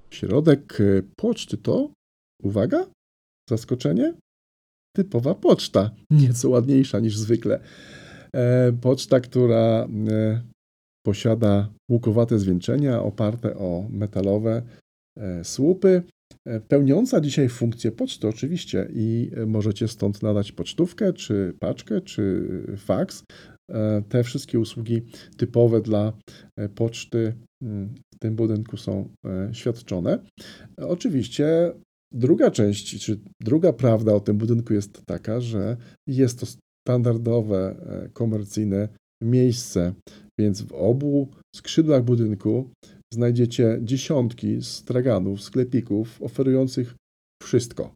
[0.10, 1.90] Środek e, poczty to,
[2.44, 2.86] uwaga,
[3.50, 4.14] zaskoczenie,
[4.96, 7.60] typowa poczta, nieco ładniejsza niż zwykle.
[8.82, 9.88] Poczta, która
[11.06, 14.62] posiada łukowate zwieńczenia oparte o metalowe
[15.44, 16.04] słupy,
[16.68, 23.24] pełniąca dzisiaj funkcję poczty oczywiście i możecie stąd nadać pocztówkę, czy paczkę, czy faks.
[24.10, 25.02] Te wszystkie usługi
[25.38, 26.14] typowe dla
[26.76, 29.10] poczty mm, w tym budynku są
[29.52, 30.20] świadczone.
[30.78, 31.74] Oczywiście
[32.16, 36.46] druga część, czy druga prawda o tym budynku jest taka, że jest to
[36.88, 37.76] standardowe,
[38.14, 38.90] komercyjne
[39.24, 39.94] miejsce,
[40.40, 42.70] więc w obu skrzydłach budynku
[43.14, 46.96] znajdziecie dziesiątki straganów, sklepików oferujących
[47.44, 47.94] wszystko.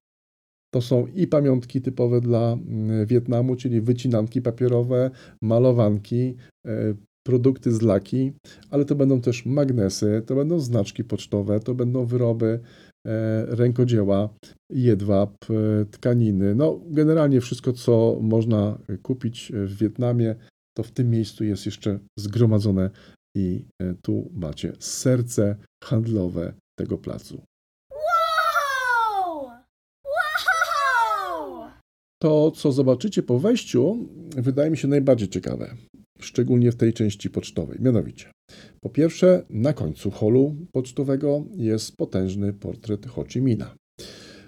[0.73, 2.57] To są i pamiątki typowe dla
[3.05, 6.35] Wietnamu, czyli wycinanki papierowe, malowanki,
[6.67, 6.93] e,
[7.27, 8.31] produkty z laki,
[8.69, 12.88] ale to będą też magnesy, to będą znaczki pocztowe, to będą wyroby e,
[13.47, 14.29] rękodzieła,
[14.69, 16.55] jedwab, e, tkaniny.
[16.55, 20.35] No, generalnie wszystko, co można kupić w Wietnamie,
[20.77, 22.89] to w tym miejscu jest jeszcze zgromadzone
[23.37, 27.41] i e, tu macie serce handlowe tego placu.
[32.21, 35.75] To, co zobaczycie po wejściu, wydaje mi się najbardziej ciekawe,
[36.19, 37.77] szczególnie w tej części pocztowej.
[37.81, 38.31] Mianowicie,
[38.81, 43.75] po pierwsze, na końcu holu pocztowego jest potężny portret Ho Chi Minha.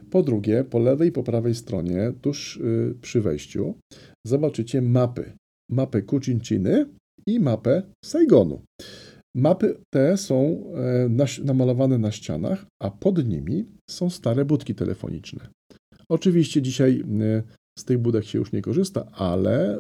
[0.10, 3.76] Po drugie, po lewej i po prawej stronie, tuż y, przy wejściu,
[4.28, 5.34] zobaczycie mapy.
[5.72, 6.86] Mapę Kucinchiny
[7.28, 8.62] i mapę Saigonu.
[9.36, 15.48] Mapy te są e, namalowane na ścianach, a pod nimi są stare budki telefoniczne.
[16.10, 17.44] Oczywiście dzisiaj e,
[17.80, 19.80] z tych budek się już nie korzysta, ale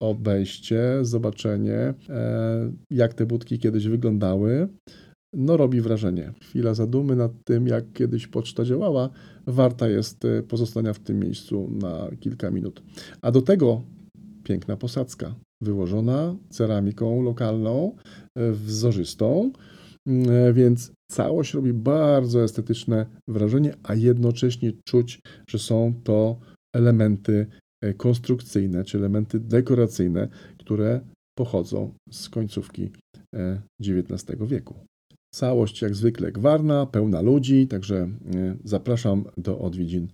[0.00, 4.68] obejście, zobaczenie, e, jak te budki kiedyś wyglądały,
[5.32, 6.32] no robi wrażenie.
[6.42, 9.10] Chwila zadumy nad tym, jak kiedyś poczta działała,
[9.46, 12.82] warta jest pozostania w tym miejscu na kilka minut.
[13.22, 13.82] A do tego
[14.44, 17.96] piękna posadzka wyłożona ceramiką lokalną,
[18.36, 19.52] e, wzorzystą,
[20.06, 26.38] mm, e, więc całość robi bardzo estetyczne wrażenie, a jednocześnie czuć, że są to
[26.74, 31.00] elementy e, konstrukcyjne czy elementy dekoracyjne, które
[31.38, 32.90] pochodzą z końcówki
[33.80, 34.74] XIX wieku.
[35.34, 38.08] Całość jak zwykle gwarna, pełna ludzi, także
[38.64, 40.08] zapraszam do odwiedzin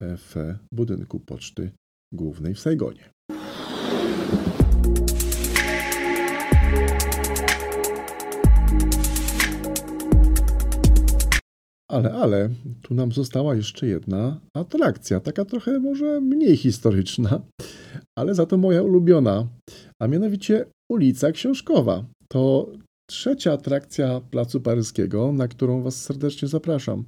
[0.00, 1.70] w budynku Poczty
[2.12, 3.10] Głównej w Saigonie.
[11.90, 12.50] Ale, ale,
[12.82, 17.40] tu nam została jeszcze jedna atrakcja, taka trochę może mniej historyczna,
[18.18, 19.48] ale za to moja ulubiona,
[20.02, 22.04] a mianowicie ulica Książkowa.
[22.28, 22.72] To
[23.10, 27.04] trzecia atrakcja Placu Paryskiego, na którą Was serdecznie zapraszam.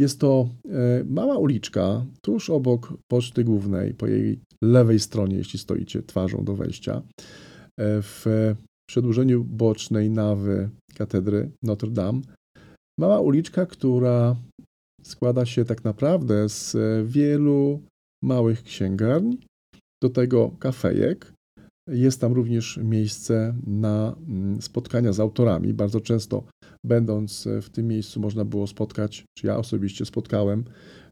[0.00, 6.02] Jest to e, mała uliczka tuż obok Poczty Głównej, po jej lewej stronie, jeśli stoicie
[6.02, 7.02] twarzą do wejścia, e,
[8.02, 8.26] w
[8.88, 12.20] przedłużeniu bocznej nawy katedry Notre Dame
[13.00, 14.36] Mała uliczka, która
[15.02, 17.80] składa się tak naprawdę z wielu
[18.22, 19.38] małych księgarni,
[20.02, 21.32] do tego kafejek.
[21.88, 25.74] Jest tam również miejsce na mm, spotkania z autorami.
[25.74, 26.44] Bardzo często,
[26.84, 30.64] będąc w tym miejscu, można było spotkać, czy ja osobiście spotkałem,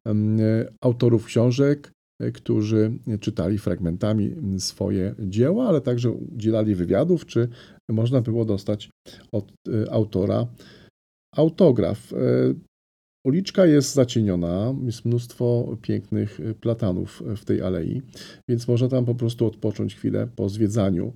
[0.06, 0.40] mm,
[0.84, 1.92] autorów książek,
[2.34, 7.48] którzy czytali fragmentami swoje dzieła, ale także udzielali wywiadów, czy
[7.90, 8.90] można było dostać
[9.32, 9.52] od
[9.90, 10.46] autora
[11.36, 12.12] Autograf.
[12.12, 12.16] E,
[13.26, 18.02] uliczka jest zacieniona, jest mnóstwo pięknych e, platanów w tej alei,
[18.48, 21.12] więc można tam po prostu odpocząć chwilę po zwiedzaniu,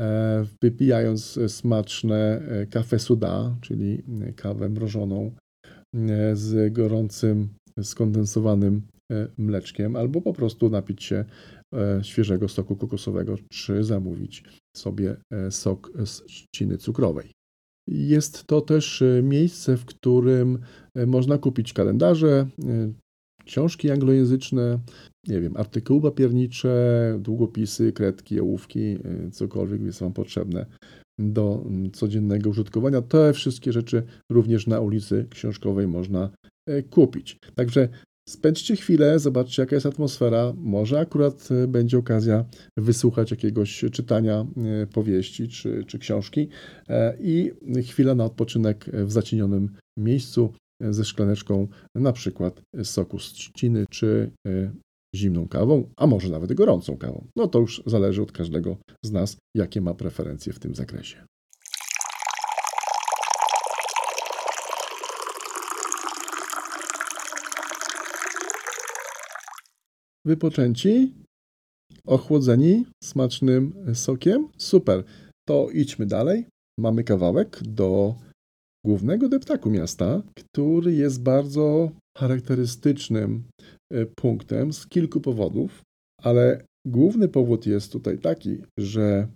[0.00, 4.02] e, wypijając smaczne kafe suda, czyli
[4.36, 5.30] kawę mrożoną
[6.34, 7.48] z gorącym,
[7.82, 8.82] skondensowanym
[9.38, 11.24] mleczkiem, albo po prostu napić się
[12.02, 14.44] świeżego soku kokosowego, czy zamówić
[14.76, 15.16] sobie
[15.50, 17.35] sok z trzciny cukrowej.
[17.88, 20.58] Jest to też e, miejsce, w którym
[20.94, 22.92] e, można kupić kalendarze, e,
[23.44, 24.78] książki anglojęzyczne,
[25.28, 28.98] nie wiem, artykuły papiernicze, długopisy, kredki, ołówki,
[29.32, 30.66] cokolwiek jest Wam potrzebne
[31.18, 33.02] do codziennego użytkowania.
[33.02, 36.30] Te wszystkie rzeczy również na ulicy Książkowej można
[36.90, 37.38] kupić.
[37.54, 37.88] Także
[38.28, 40.52] Spędźcie chwilę, zobaczcie jaka jest atmosfera.
[40.56, 42.44] Może akurat e, będzie okazja
[42.76, 44.46] wysłuchać jakiegoś czytania
[44.82, 46.48] e, powieści czy, czy książki
[46.88, 47.50] e, i
[47.88, 54.30] chwila na odpoczynek w zacienionym miejscu ze szklaneczką na przykład soku z trzciny czy
[55.16, 57.26] zimną kawą, a może nawet gorącą kawą.
[57.36, 61.26] No to już zależy od każdego z nas, jakie ma preferencje w tym zakresie.
[70.26, 71.14] Wypoczęci?
[72.06, 74.48] Ochłodzeni smacznym sokiem?
[74.56, 75.04] Super.
[75.48, 76.46] To idźmy dalej.
[76.80, 78.14] Mamy kawałek do
[78.86, 83.44] głównego deptaku miasta, który jest bardzo charakterystycznym
[83.92, 85.82] e, punktem z kilku powodów,
[86.22, 89.28] ale główny powód jest tutaj taki, że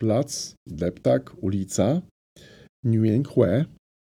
[0.00, 2.02] plac, deptak, ulica
[2.84, 3.22] Nguyen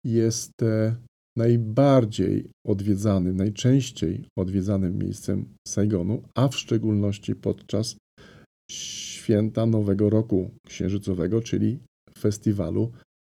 [0.06, 0.96] jest e,
[1.38, 7.98] najbardziej odwiedzanym, najczęściej odwiedzanym miejscem Saigonu, a w szczególności podczas
[8.72, 11.80] święta Nowego Roku Księżycowego, czyli
[12.18, 12.92] festiwalu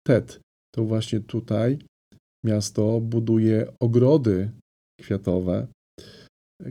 [0.07, 0.41] TED.
[0.75, 1.79] To właśnie tutaj
[2.45, 4.51] miasto buduje ogrody
[5.01, 5.67] kwiatowe,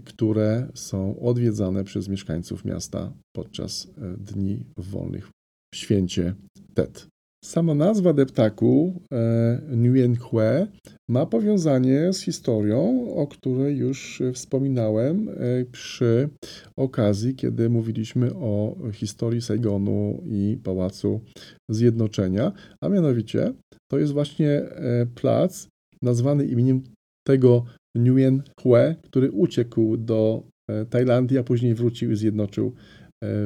[0.06, 5.30] które są odwiedzane przez mieszkańców miasta podczas e, dni wolnych
[5.74, 6.36] w święcie
[6.74, 7.08] Tet.
[7.46, 10.68] Sama nazwa deptaku e, Nguyen Hue
[11.10, 16.30] ma powiązanie z historią, o której już wspominałem e, przy
[16.78, 21.22] okazji, kiedy mówiliśmy o historii Saigonu i Pałacu
[21.70, 23.54] Zjednoczenia, a mianowicie
[23.92, 25.68] to jest właśnie e, plac
[26.02, 26.84] nazwany imieniem
[27.28, 27.66] tego
[27.98, 30.44] Nguyen Hue, który uciekł do
[30.90, 32.74] Tajlandii, a później wrócił i zjednoczył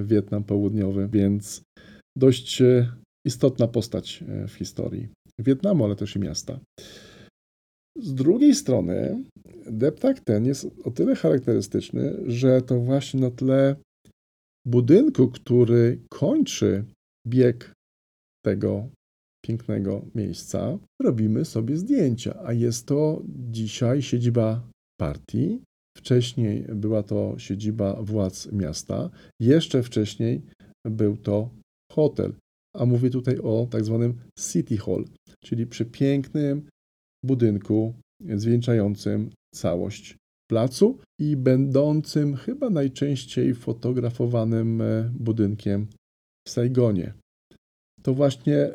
[0.04, 1.62] Wietnam Południowy, więc
[2.18, 2.62] dość
[3.26, 5.10] istotna postać e, w historii
[5.40, 6.60] Wietnamu, ale też i miasta.
[7.98, 9.24] Z drugiej strony,
[9.66, 13.76] deptak ten jest o tyle charakterystyczny, że to właśnie na tle
[14.68, 16.86] budynku, który kończy
[17.28, 17.74] bieg
[18.46, 18.90] tego
[19.46, 22.40] pięknego miejsca, robimy sobie zdjęcia.
[22.44, 24.70] A jest to dzisiaj siedziba
[25.00, 25.62] partii.
[25.98, 29.10] Wcześniej była to siedziba władz miasta.
[29.42, 30.42] Jeszcze wcześniej
[30.86, 31.50] był to
[31.92, 32.34] hotel
[32.76, 35.06] a mówię tutaj o tak zwanym City Hall,
[35.44, 36.68] czyli przepięknym
[37.26, 37.94] budynku
[38.36, 40.18] zwieńczającym całość
[40.52, 45.88] placu i będącym chyba najczęściej fotografowanym e, budynkiem
[46.48, 47.14] w Saigonie.
[48.04, 48.74] To właśnie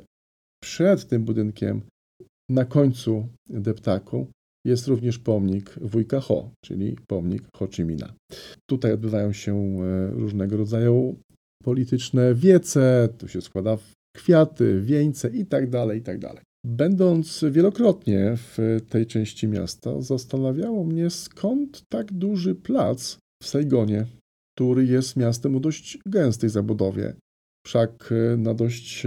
[0.63, 1.81] przed tym budynkiem,
[2.51, 4.27] na końcu deptaku,
[4.67, 8.15] jest również pomnik wujka Ho, czyli pomnik Ho Chi Mina.
[8.71, 11.17] Tutaj odbywają się e, różnego rodzaju
[11.65, 13.77] polityczne wiece, tu się składa
[14.17, 16.29] kwiaty, wieńce itd., tak itd.
[16.29, 24.07] Tak Będąc wielokrotnie w tej części miasta, zastanawiało mnie, skąd tak duży plac w Saigonie,
[24.57, 27.15] który jest miastem o dość gęstej zabudowie.
[27.67, 29.07] Wszak na dość,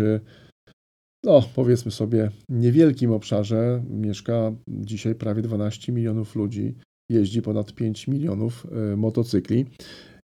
[1.24, 6.76] no powiedzmy sobie, niewielkim obszarze mieszka dzisiaj prawie 12 milionów ludzi,
[7.12, 9.66] jeździ ponad 5 milionów e, motocykli.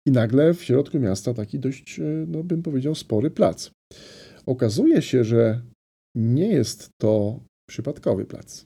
[0.07, 3.71] I nagle w środku miasta taki dość, e, no bym powiedział, spory plac.
[4.45, 5.61] Okazuje się, że
[6.15, 7.39] nie jest to
[7.69, 8.65] przypadkowy plac.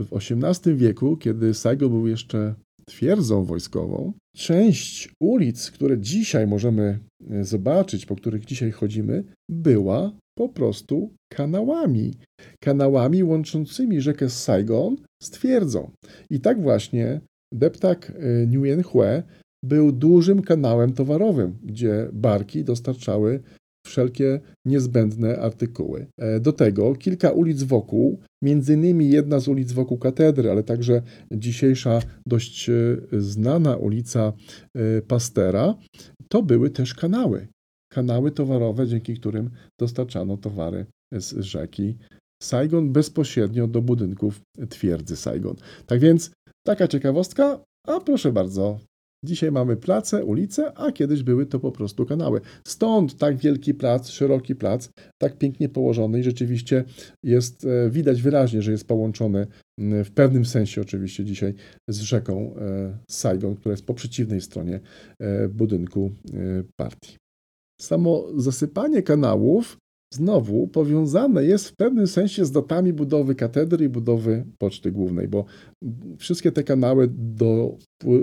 [0.00, 2.54] W XVIII wieku, kiedy Saigon był jeszcze
[2.88, 6.98] twierdzą wojskową, część ulic, które dzisiaj możemy
[7.30, 12.14] e, zobaczyć, po których dzisiaj chodzimy, była po prostu kanałami.
[12.60, 15.90] Kanałami łączącymi rzekę Saigon z twierdzą.
[16.30, 17.20] I tak właśnie
[17.54, 19.22] deptak e, Nguyen Hue
[19.64, 23.40] był dużym kanałem towarowym, gdzie barki dostarczały
[23.86, 26.06] wszelkie niezbędne artykuły.
[26.18, 31.02] E, do tego kilka ulic wokół, między innymi jedna z ulic wokół katedry, ale także
[31.32, 32.72] dzisiejsza dość e,
[33.12, 34.32] znana ulica
[35.08, 35.74] Pastera,
[36.28, 37.48] to były też kanały.
[37.92, 39.50] Kanały towarowe, dzięki którym
[39.80, 41.96] dostarczano towary z rzeki
[42.42, 45.56] Saigon bezpośrednio do budynków twierdzy Saigon.
[45.86, 46.30] Tak więc
[46.66, 48.78] taka ciekawostka, a proszę bardzo,
[49.24, 52.40] Dzisiaj mamy place, ulice, a kiedyś były to po prostu kanały.
[52.66, 54.88] Stąd tak wielki plac, szeroki plac,
[55.22, 56.84] tak pięknie położony i rzeczywiście
[57.22, 59.46] jest e, widać wyraźnie, że jest połączony
[59.78, 61.54] w pewnym sensie oczywiście dzisiaj
[61.88, 64.80] z rzeką e, Saigon, która jest po przeciwnej stronie
[65.20, 66.10] e, budynku
[66.76, 67.16] partii.
[67.80, 69.76] Samo zasypanie kanałów
[70.14, 75.44] znowu powiązane jest w pewnym sensie z datami budowy katedry i budowy poczty głównej, bo
[76.18, 77.76] wszystkie te kanały do,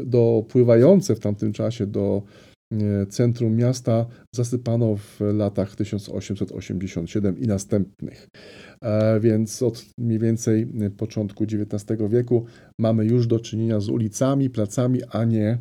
[0.06, 2.24] dopływające w tamtym czasie do
[2.72, 8.28] e, centrum miasta zasypano w latach 1887 i następnych.
[8.84, 10.68] E, więc od mniej więcej
[10.98, 12.46] początku XIX wieku
[12.80, 15.58] mamy już do czynienia z ulicami, placami, a nie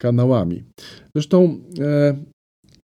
[0.00, 0.64] kanałami.
[1.14, 2.16] Zresztą e,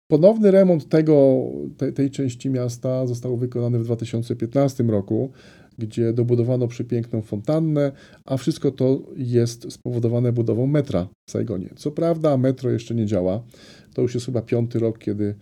[0.09, 1.45] Ponowny remont tego,
[1.77, 5.31] tej, tej części miasta został wykonany w 2015 roku,
[5.79, 7.93] gdzie dobudowano przepiękną fontannę,
[8.25, 11.71] a wszystko to jest spowodowane budową metra w Saigonie.
[11.77, 13.43] Co prawda metro jeszcze nie działa.
[13.95, 15.35] To już jest chyba piąty rok, kiedy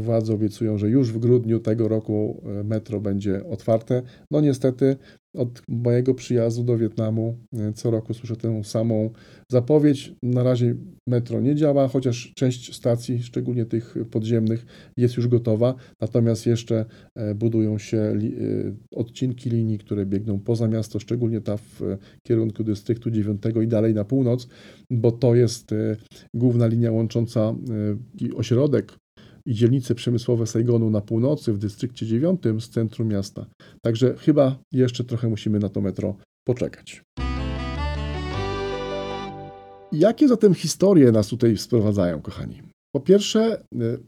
[0.00, 4.02] władze obiecują, że już w grudniu tego roku e, metro będzie otwarte.
[4.30, 4.96] No niestety
[5.34, 9.10] od mojego przyjazdu do Wietnamu e, co roku słyszę tę samą
[9.50, 10.12] zapowiedź.
[10.22, 10.76] Na razie
[11.06, 14.66] metro nie działa, chociaż część stacji, szczególnie tych podziemnych,
[14.96, 15.74] jest już gotowa.
[16.00, 16.84] Natomiast jeszcze
[17.34, 18.18] budują się
[18.94, 21.80] odcinki linii, które biegną poza miasto, szczególnie ta w
[22.22, 24.48] kierunku dystryktu 9 i dalej na północ,
[24.90, 25.70] bo to jest
[26.34, 27.54] główna linia łącząca
[28.36, 28.98] ośrodek
[29.48, 33.46] i dzielnice przemysłowe Saigonu na północy w dystrykcie 9 z centrum miasta.
[33.82, 37.02] Także chyba jeszcze trochę musimy na to metro poczekać.
[39.92, 42.62] Jakie zatem historie nas tutaj sprowadzają, kochani?
[42.94, 43.98] Po pierwsze, y,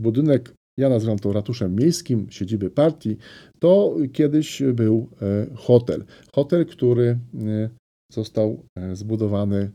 [0.00, 3.16] budynek, ja nazywam to ratuszem miejskim, siedziby partii,
[3.58, 6.04] to kiedyś był y, hotel.
[6.32, 7.70] Hotel, który y,
[8.12, 8.62] został
[8.92, 9.70] zbudowany,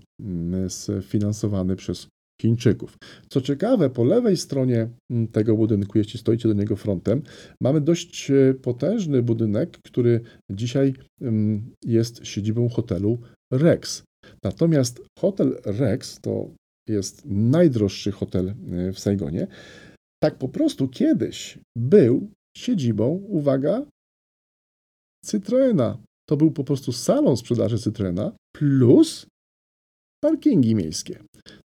[0.68, 2.07] sfinansowany przez
[2.44, 2.98] Chińczyków.
[3.30, 7.22] Co ciekawe, po lewej stronie mm, tego budynku, jeśli stoicie do niego frontem,
[7.62, 10.22] mamy dość e, potężny budynek, który
[10.52, 13.18] dzisiaj mm, jest siedzibą hotelu
[13.54, 14.04] Rex.
[14.44, 16.50] Natomiast hotel Rex to
[16.89, 19.48] jest najdroższy hotel e, w Saigonie.
[20.24, 23.86] Tak po prostu kiedyś był siedzibą, uwaga,
[25.26, 25.98] Citroena.
[26.30, 29.28] To był po prostu salon sprzedaży Citroena plus
[30.24, 31.19] parkingi miejskie.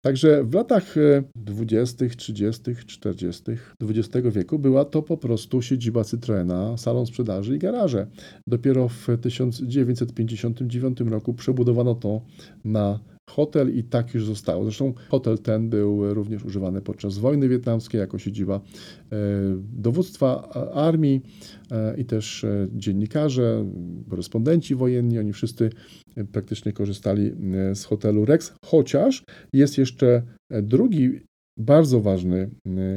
[0.01, 0.95] Także w latach
[1.37, 3.43] 20., 30., 40.
[3.83, 8.07] XX wieku była to po prostu siedziba Citroena, salon sprzedaży i garaże.
[8.47, 12.23] Dopiero w 1959 roku przebudowano to
[12.65, 13.01] na
[13.31, 14.65] hotel i tak już zostało.
[14.65, 19.17] Zresztą hotel ten był również używany podczas wojny wietnamskiej jako siedziba e,
[19.73, 21.23] dowództwa armii
[21.71, 23.67] e, i też e, dziennikarze,
[24.11, 25.71] korespondenci wojenni, oni wszyscy
[26.33, 27.33] praktycznie korzystali
[27.75, 30.23] z hotelu Rex, chociaż jest jeszcze
[30.63, 31.21] drugi
[31.59, 32.51] bardzo ważny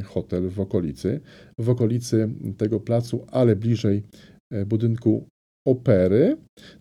[0.05, 1.21] hotel w okolicy,
[1.59, 4.03] w okolicy tego placu, ale bliżej
[4.65, 5.27] budynku
[5.67, 6.37] opery,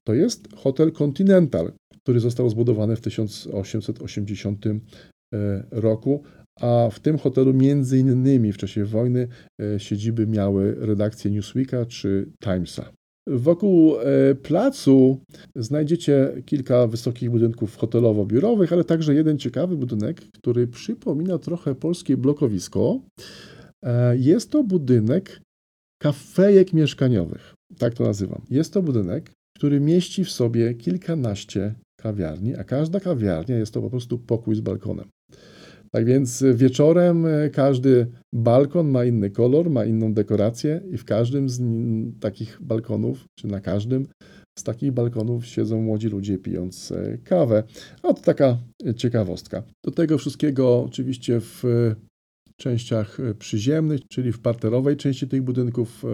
[0.07, 1.72] to jest hotel Continental,
[2.07, 4.72] który został zbudowany w 1880 e,
[5.70, 6.22] roku,
[6.61, 9.28] a w tym hotelu między innymi w czasie wojny
[9.61, 12.92] e, siedziby miały redakcje Newsweeka czy Timesa.
[13.28, 15.20] Wokół e, placu
[15.57, 23.00] znajdziecie kilka wysokich budynków hotelowo-biurowych, ale także jeden ciekawy budynek, który przypomina trochę polskie blokowisko.
[24.16, 25.40] Jest to budynek
[26.02, 28.42] kafejek mieszkaniowych, tak to nazywam.
[28.50, 33.90] Jest to budynek, który mieści w sobie kilkanaście kawiarni, a każda kawiarnia jest to po
[33.90, 35.09] prostu pokój z balkonem.
[35.90, 41.49] Tak więc wieczorem e, każdy balkon ma inny kolor, ma inną dekorację i w każdym
[41.49, 41.61] z
[42.20, 44.07] takich balkonów, czy na każdym
[44.59, 47.64] z takich balkonów siedzą młodzi ludzie pijąc e, kawę.
[48.03, 48.59] A to taka
[48.97, 49.62] ciekawostka.
[49.84, 51.64] Do tego wszystkiego oczywiście w
[52.57, 56.09] częściach przyziemnych, czyli w parterowej części tych budynków e,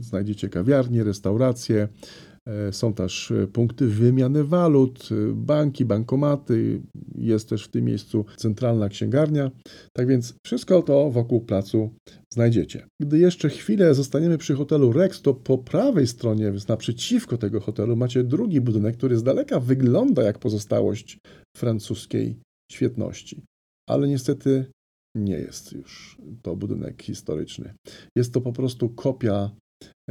[0.00, 2.33] znajdziecie kawiarnie, restauracje, E,
[2.70, 6.82] są też e, punkty wymiany walut, e, banki, bankomaty,
[7.14, 9.50] jest też w tym miejscu centralna księgarnia.
[9.92, 11.90] Tak więc wszystko to wokół placu
[12.32, 12.86] znajdziecie.
[13.02, 18.24] Gdy jeszcze chwilę zostaniemy przy hotelu Rex, to po prawej stronie, naprzeciwko tego hotelu, macie
[18.24, 21.18] drugi budynek, który z daleka wygląda jak pozostałość
[21.56, 22.36] francuskiej
[22.72, 23.42] świetności.
[23.88, 24.66] Ale niestety
[25.16, 27.74] nie jest już to budynek historyczny.
[28.16, 29.50] Jest to po prostu kopia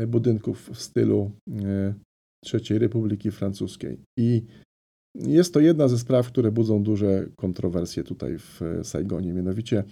[0.08, 1.32] budynków w stylu
[2.54, 3.98] III Republiki Francuskiej.
[4.18, 4.46] I
[5.16, 9.34] jest to jedna ze spraw, które budzą duże kontrowersje tutaj w Saigonie.
[9.34, 9.84] Mianowicie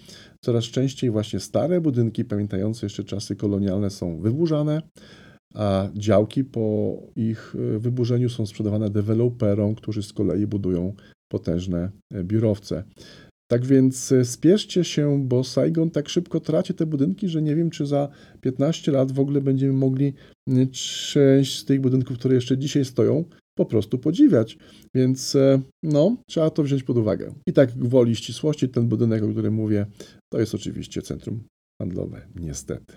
[0.44, 4.82] coraz częściej właśnie stare budynki, pamiętające jeszcze czasy kolonialne, są wyburzane,
[5.54, 10.94] a działki po ich wyburzeniu są sprzedawane deweloperom, którzy z kolei budują
[11.28, 11.90] potężne
[12.24, 12.84] biurowce.
[13.52, 17.70] Tak więc e, spieszcie się, bo Saigon tak szybko traci te budynki, że nie wiem,
[17.70, 18.08] czy za
[18.40, 20.12] 15 lat w ogóle będziemy mogli
[20.72, 23.24] część z tych budynków, które jeszcze dzisiaj stoją,
[23.58, 24.58] po prostu podziwiać.
[24.94, 27.34] Więc e, no, trzeba to wziąć pod uwagę.
[27.46, 29.86] I tak gwoli ścisłości, ten budynek, o którym mówię,
[30.32, 31.42] to jest oczywiście centrum
[31.82, 32.94] handlowe, niestety.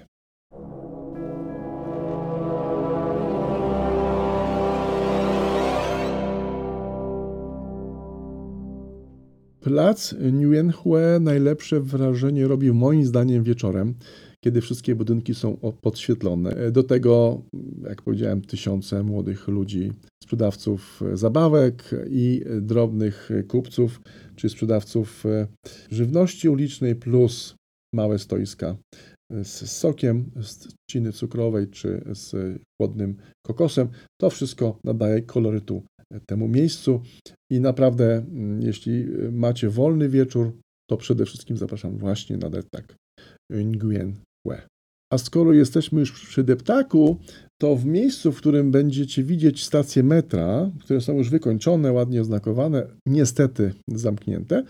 [9.65, 13.93] Plac Nguyenhue najlepsze wrażenie robi moim zdaniem wieczorem,
[14.43, 16.71] kiedy wszystkie budynki są podświetlone.
[16.71, 17.41] Do tego,
[17.89, 19.91] jak powiedziałem, tysiące młodych ludzi,
[20.23, 24.01] sprzedawców zabawek i drobnych kupców,
[24.35, 25.47] czy sprzedawców e,
[25.91, 27.55] żywności ulicznej, plus
[27.93, 28.75] małe stoiska
[29.43, 33.87] z sokiem, z trzciny cukrowej, czy z chłodnym kokosem.
[34.21, 35.83] To wszystko nadaje kolorytu
[36.27, 37.01] temu miejscu.
[37.51, 40.57] I naprawdę, mm, jeśli macie wolny wieczór,
[40.89, 42.95] to przede wszystkim zapraszam właśnie na tak
[43.51, 44.13] Nguyen
[44.47, 44.61] Hue.
[45.13, 47.17] A skoro jesteśmy już przy deptaku,
[47.61, 52.87] to w miejscu, w którym będziecie widzieć stacje metra, które są już wykończone, ładnie oznakowane,
[53.07, 54.63] niestety zamknięte,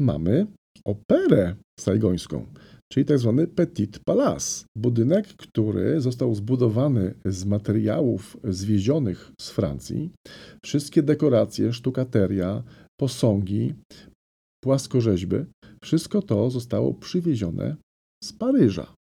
[0.00, 0.46] mamy
[0.84, 2.46] operę sajgońską,
[2.92, 4.64] czyli tak zwany Petit Palace.
[4.78, 10.10] Budynek, który został zbudowany z materiałów zwiezionych z Francji.
[10.64, 12.62] Wszystkie dekoracje, sztukateria,
[13.00, 13.74] posągi,
[14.64, 15.36] płaskorzeźby,
[15.84, 17.76] wszystko to zostało przywiezione
[18.24, 18.94] z Paryża.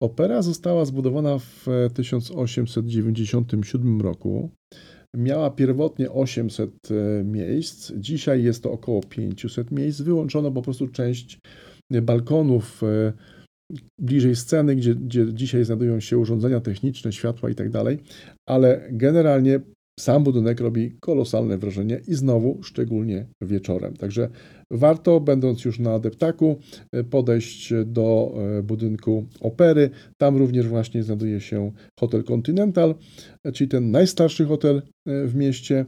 [0.00, 4.50] Opera została zbudowana w 1897 roku.
[5.16, 6.74] Miała pierwotnie 800 e,
[7.24, 10.00] miejsc, dzisiaj jest to około 500 miejsc.
[10.00, 11.38] Wyłączono po prostu część
[12.00, 13.12] balkonów e,
[14.00, 17.68] bliżej sceny, gdzie, gdzie dzisiaj znajdują się urządzenia techniczne, światła i tak
[18.48, 19.60] ale generalnie
[20.00, 23.96] sam budynek robi kolosalne wrażenie i znowu szczególnie wieczorem.
[23.96, 24.28] Także
[24.70, 26.58] warto, będąc już na deptaku,
[27.10, 29.90] podejść do e, budynku opery.
[30.18, 32.94] Tam również właśnie znajduje się Hotel Continental,
[33.54, 35.86] czyli ten najstarszy hotel e, w mieście,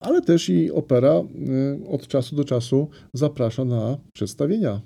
[0.00, 1.24] ale też i opera e,
[1.88, 4.80] od czasu do czasu zaprasza na przedstawienia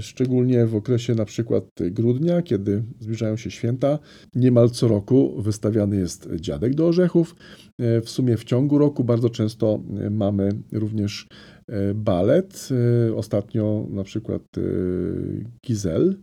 [0.00, 3.98] szczególnie w okresie na przykład grudnia, kiedy zbliżają się święta.
[4.34, 7.36] Niemal co roku wystawiany jest dziadek do orzechów.
[7.78, 11.26] W sumie w ciągu roku bardzo często mamy również
[11.94, 12.68] balet.
[13.16, 14.42] Ostatnio na przykład
[15.66, 16.16] Gizel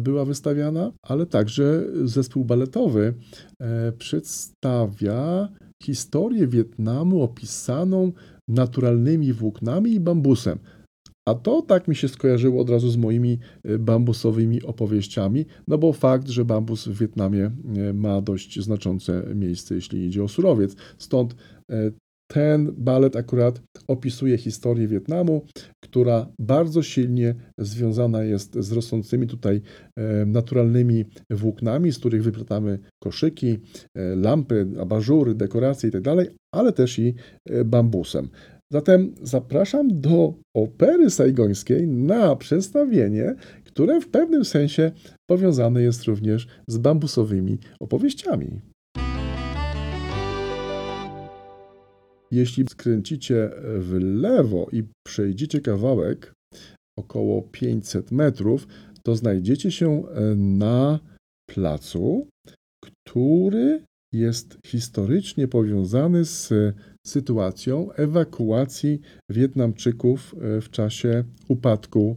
[0.00, 3.14] była wystawiana, ale także zespół baletowy
[3.98, 5.48] przedstawia
[5.82, 8.12] historię Wietnamu opisaną
[8.48, 10.58] naturalnymi włóknami i bambusem.
[11.28, 15.92] A to tak mi się skojarzyło od razu z moimi y, bambusowymi opowieściami, no bo
[15.92, 17.50] fakt, że bambus w Wietnamie
[17.90, 20.76] y, ma dość znaczące miejsce, jeśli idzie o surowiec.
[20.98, 21.36] Stąd
[21.72, 21.92] y,
[22.32, 25.46] ten balet akurat opisuje historię Wietnamu,
[25.84, 29.60] która bardzo silnie związana jest z rosnącymi tutaj
[30.26, 33.58] naturalnymi włóknami, z których wyplatamy koszyki,
[34.16, 37.14] lampy, abażury, dekoracje itd., tak ale też i
[37.64, 38.28] bambusem.
[38.72, 44.92] Zatem zapraszam do opery sajgońskiej na przedstawienie, które w pewnym sensie
[45.30, 48.60] powiązane jest również z bambusowymi opowieściami.
[52.30, 56.32] Jeśli skręcicie w lewo i przejdziecie kawałek,
[56.98, 58.66] około 500 metrów,
[59.02, 60.02] to znajdziecie się
[60.36, 61.00] na
[61.50, 62.26] placu,
[62.84, 63.82] który
[64.14, 66.52] jest historycznie powiązany z
[67.08, 69.00] sytuacją ewakuacji
[69.30, 72.16] Wietnamczyków e, w czasie upadku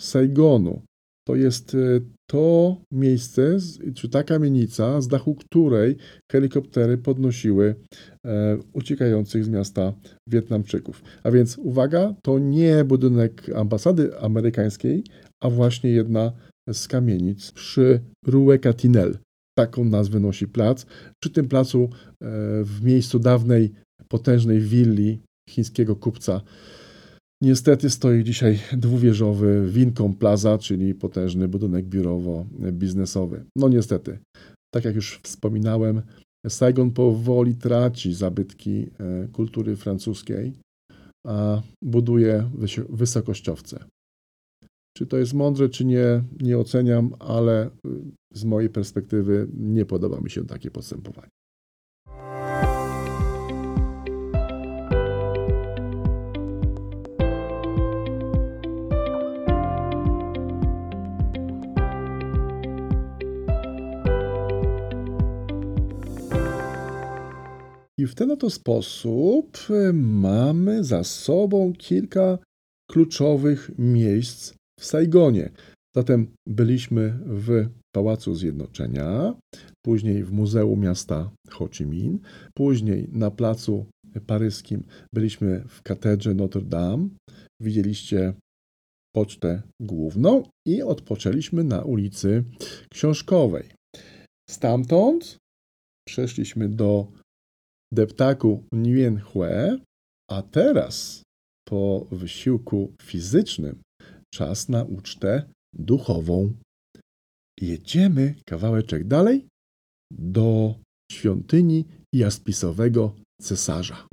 [0.00, 0.82] Saigonu.
[1.28, 1.78] To jest e,
[2.30, 3.56] to miejsce,
[3.94, 5.96] czy ta kamienica, z dachu której
[6.32, 7.74] helikoptery podnosiły
[8.24, 9.92] e, uciekających z miasta
[10.28, 11.02] Wietnamczyków.
[11.22, 15.04] A więc uwaga, to nie budynek ambasady amerykańskiej,
[15.42, 16.32] a właśnie jedna
[16.72, 19.18] z kamienic przy Rue Catinel.
[19.58, 20.86] Taką nazwę nosi plac.
[21.22, 21.88] Przy tym placu
[22.64, 23.72] w miejscu dawnej
[24.08, 25.18] potężnej willi
[25.50, 26.40] chińskiego kupca.
[27.42, 33.44] Niestety stoi dzisiaj dwuwieżowy Wincom Plaza, czyli potężny budynek biurowo-biznesowy.
[33.56, 34.18] No niestety,
[34.74, 36.02] tak jak już wspominałem,
[36.48, 40.52] Saigon powoli traci zabytki e, kultury francuskiej,
[41.26, 42.50] a buduje
[42.88, 43.84] wysokościowce.
[44.96, 47.70] Czy to jest mądre, czy nie, nie oceniam, ale
[48.34, 51.28] z mojej perspektywy nie podoba mi się takie postępowanie.
[67.98, 72.38] I w ten oto sposób y, mamy za sobą kilka
[72.90, 75.50] kluczowych miejsc w Saigonie.
[75.96, 79.34] Zatem byliśmy w Pałacu Zjednoczenia,
[79.84, 82.22] później w Muzeum Miasta Ho Chi Minh,
[82.54, 83.86] później na Placu
[84.26, 84.84] Paryskim
[85.14, 87.08] byliśmy w katedrze Notre Dame,
[87.62, 88.34] widzieliście
[89.14, 92.44] pocztę główną i odpoczęliśmy na ulicy
[92.90, 93.64] Książkowej.
[94.50, 95.36] Stamtąd
[96.08, 97.12] przeszliśmy do
[97.92, 99.78] deptaku Nguyen Hue,
[100.30, 101.22] a teraz
[101.68, 103.82] po wysiłku fizycznym
[104.34, 106.52] czas na ucztę duchową.
[107.60, 109.46] Jedziemy kawałeczek dalej
[110.12, 110.74] do
[111.12, 111.84] świątyni
[112.14, 114.06] jaspisowego cesarza.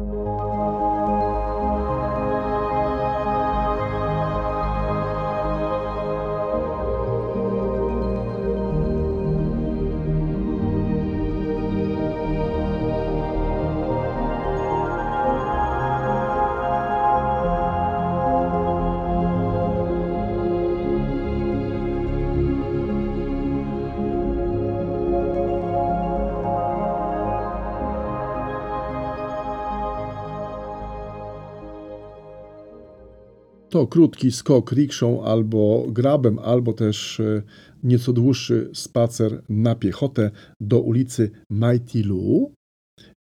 [33.73, 37.41] To krótki skok rikszą albo grabem, albo też e,
[37.83, 42.53] nieco dłuższy spacer na piechotę do ulicy Maitilu,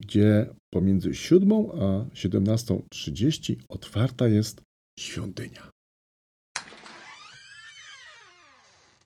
[0.02, 4.62] gdzie pomiędzy 7 a 17.30 otwarta jest
[5.00, 5.70] świątynia.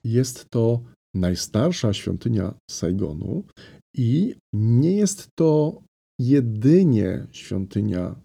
[0.04, 0.82] Jest to
[1.14, 3.44] najstarsza świątynia Saigonu
[3.96, 5.82] i nie jest to
[6.18, 8.23] jedynie świątynia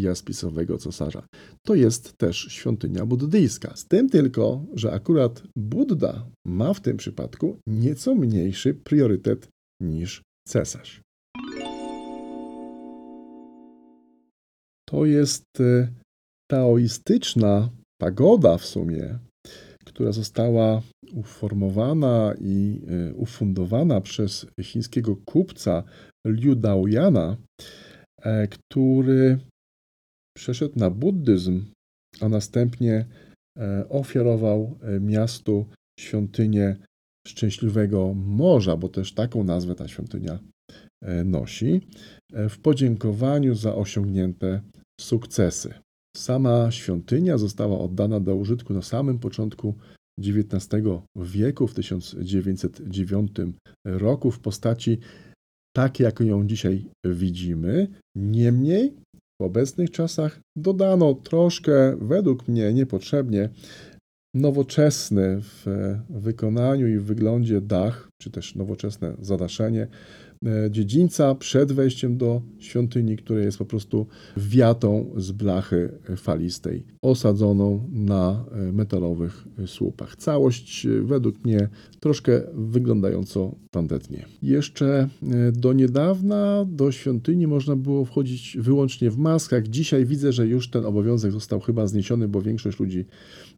[0.00, 1.26] jaspisowego cesarza.
[1.66, 3.76] To jest też świątynia buddyjska.
[3.76, 9.48] Z tym tylko, że akurat Buddha ma w tym przypadku nieco mniejszy priorytet
[9.82, 11.00] niż cesarz.
[14.88, 15.88] To jest e,
[16.50, 17.70] taoistyczna
[18.00, 19.18] pagoda w sumie,
[19.84, 20.82] która została
[21.12, 25.82] uformowana i e, ufundowana przez chińskiego kupca
[26.26, 27.36] Liu Daoyana,
[28.22, 29.38] e, który
[30.36, 31.64] przeszedł na buddyzm,
[32.20, 33.06] a następnie
[33.58, 35.66] e, ofiarował miastu
[36.00, 36.76] świątynię
[37.28, 40.38] Szczęśliwego Morza, bo też taką nazwę ta świątynia
[41.24, 41.80] nosi,
[42.32, 44.60] w podziękowaniu za osiągnięte
[45.00, 45.74] sukcesy.
[46.16, 49.74] Sama świątynia została oddana do użytku na samym początku
[50.18, 50.84] XIX
[51.16, 53.30] wieku, w 1909
[53.84, 54.98] roku, w postaci
[55.76, 57.88] takiej, jak ją dzisiaj widzimy.
[58.16, 58.96] Niemniej
[59.40, 63.48] w obecnych czasach dodano troszkę, według mnie niepotrzebnie,
[64.34, 65.66] nowoczesny w
[66.10, 69.86] wykonaniu i w wyglądzie dach, czy też nowoczesne zadaszenie
[70.70, 78.44] dziedzińca przed wejściem do świątyni, które jest po prostu wiatą z blachy falistej, osadzoną na
[78.52, 80.16] e, metalowych słupach.
[80.16, 81.68] Całość e, według mnie
[82.00, 84.26] troszkę wyglądająco tandetnie.
[84.42, 85.08] Jeszcze
[85.52, 89.68] do niedawna do świątyni można było wchodzić wyłącznie w maskach.
[89.68, 93.04] Dzisiaj widzę, że już ten obowiązek został chyba zniesiony, bo większość ludzi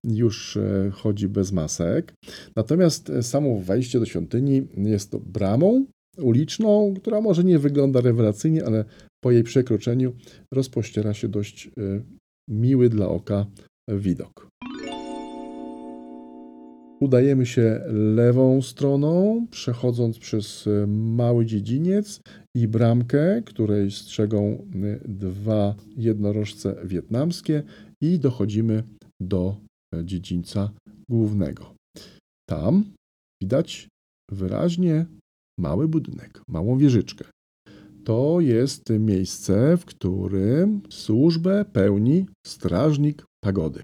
[0.04, 0.58] już
[0.92, 2.14] chodzi bez masek.
[2.56, 5.86] Natomiast samo wejście do świątyni jest to bramą,
[6.18, 8.84] uliczną, która może nie wygląda rewelacyjnie, ale
[9.24, 10.12] po jej przekroczeniu
[10.54, 12.02] rozpościera się dość y,
[12.50, 13.46] miły dla oka
[13.88, 14.48] widok.
[17.00, 17.80] Udajemy się
[18.14, 22.20] lewą stroną, przechodząc przez y, mały dziedziniec
[22.56, 27.62] i bramkę, której strzegą y, dwa jednorożce wietnamskie
[28.02, 28.82] i dochodzimy
[29.20, 29.56] do
[30.04, 30.70] dziedzińca
[31.10, 31.74] głównego.
[32.48, 32.84] Tam
[33.42, 33.88] widać
[34.30, 35.06] wyraźnie
[35.62, 37.24] mały budynek, małą wieżyczkę.
[38.04, 43.82] To jest miejsce, w którym służbę pełni strażnik pagody.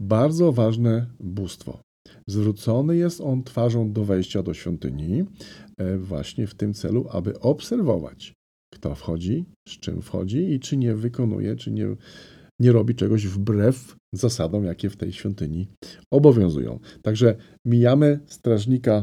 [0.00, 1.80] Bardzo ważne bóstwo.
[2.28, 5.24] Zwrócony jest on twarzą do wejścia do świątyni,
[5.78, 8.32] e, właśnie w tym celu, aby obserwować,
[8.74, 11.86] kto wchodzi, z czym wchodzi i czy nie wykonuje, czy nie,
[12.60, 15.68] nie robi czegoś wbrew zasadom, jakie w tej świątyni
[16.10, 16.78] obowiązują.
[17.02, 19.02] Także mijamy strażnika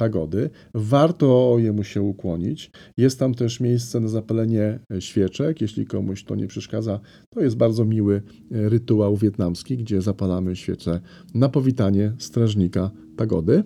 [0.00, 0.50] pagody.
[0.74, 2.70] Warto jemu się ukłonić.
[2.96, 5.60] Jest tam też miejsce na zapalenie e, świeczek.
[5.60, 11.00] Jeśli komuś to nie przeszkadza, to jest bardzo miły e, rytuał wietnamski, gdzie zapalamy świece
[11.34, 13.64] na powitanie strażnika pagody.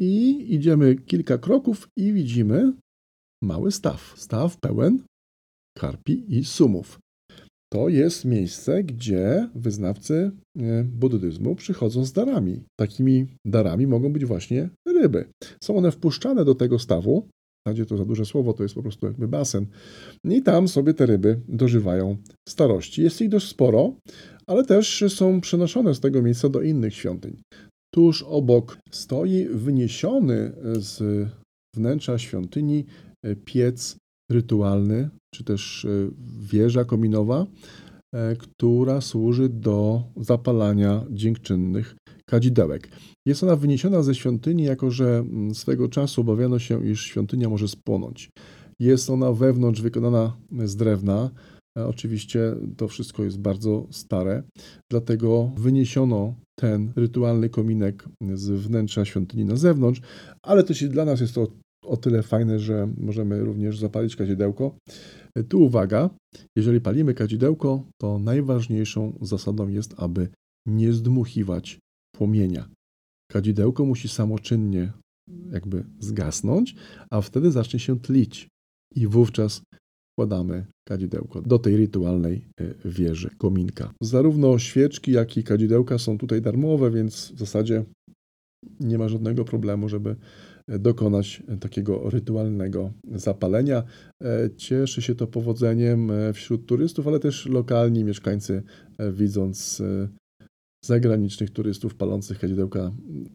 [0.00, 2.72] I idziemy kilka kroków i widzimy
[3.42, 4.14] mały staw.
[4.16, 5.02] Staw pełen
[5.78, 6.98] karpi i sumów
[7.74, 12.62] to jest miejsce, gdzie wyznawcy e, buddyzmu przychodzą z darami.
[12.80, 15.24] Takimi darami mogą być właśnie ryby.
[15.62, 17.20] Są one wpuszczane do tego stawu.
[17.20, 19.66] W zasadzie to za duże słowo, to jest po prostu jakby basen.
[20.24, 22.16] I tam sobie te ryby dożywają
[22.48, 23.02] starości.
[23.02, 23.94] Jest ich dość sporo,
[24.46, 27.36] ale też są przenoszone z tego miejsca do innych świątyń.
[27.94, 31.28] Tuż obok stoi wyniesiony z
[31.76, 32.84] wnętrza świątyni
[33.22, 33.96] e, piec
[34.30, 35.88] rytualny, czy też e,
[36.40, 37.46] wieża kominowa,
[38.14, 41.96] e, która służy do zapalania dziękczynnych
[42.26, 42.88] kadzidełek.
[43.26, 47.68] Jest ona wyniesiona ze świątyni, jako że mm, swego czasu obawiano się, iż świątynia może
[47.68, 48.30] spłonąć.
[48.80, 51.30] Jest ona wewnątrz wykonana z drewna.
[51.78, 54.42] E, oczywiście to wszystko jest bardzo stare,
[54.90, 58.04] dlatego wyniesiono ten rytualny kominek
[58.34, 60.00] z wnętrza świątyni na zewnątrz,
[60.42, 61.46] ale też i dla nas jest to
[61.84, 64.76] o tyle fajne, że możemy również zapalić kadzidełko.
[65.48, 66.10] Tu uwaga,
[66.56, 70.28] jeżeli palimy kadzidełko, to najważniejszą zasadą jest, aby
[70.66, 71.78] nie zdmuchiwać
[72.16, 72.68] płomienia.
[73.32, 74.92] Kadzidełko musi samoczynnie
[75.52, 76.74] jakby zgasnąć,
[77.10, 78.48] a wtedy zacznie się tlić
[78.94, 79.62] i wówczas
[80.14, 83.92] wkładamy kadzidełko do tej rytualnej e, wieży, kominka.
[84.02, 87.84] Zarówno świeczki, jak i kadzidełka są tutaj darmowe, więc w zasadzie
[88.80, 90.16] nie ma żadnego problemu, żeby
[90.68, 93.82] dokonać takiego rytualnego zapalenia.
[94.56, 98.62] Cieszy się to powodzeniem wśród turystów, ale też lokalni mieszkańcy,
[99.12, 99.82] widząc
[100.84, 102.92] zagranicznych turystów palących kadzidełka,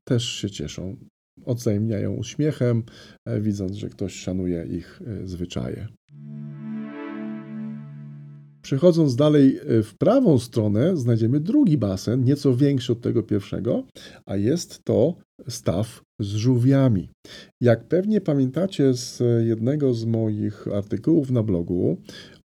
[0.08, 0.98] też się cieszą.
[1.46, 2.84] Odzajemniają uśmiechem,
[3.42, 5.88] widząc, że ktoś szanuje ich zwyczaje.
[8.62, 13.84] Przechodząc dalej e, w prawą stronę, znajdziemy drugi basen, nieco większy od tego pierwszego,
[14.26, 15.16] a jest to
[15.48, 17.10] staw z żółwiami.
[17.62, 21.98] Jak pewnie pamiętacie z jednego z moich artykułów na blogu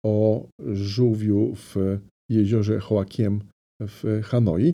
[0.05, 1.76] o żółwiu w
[2.32, 3.41] jeziorze Hoakiem
[3.82, 4.74] w Hanoi,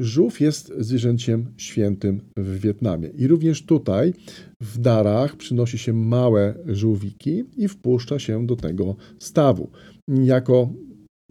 [0.00, 3.08] Żółw jest zwierzęciem świętym w Wietnamie.
[3.08, 4.14] I również tutaj
[4.62, 9.70] w darach przynosi się małe żółwiki i wpuszcza się do tego stawu
[10.08, 10.70] jako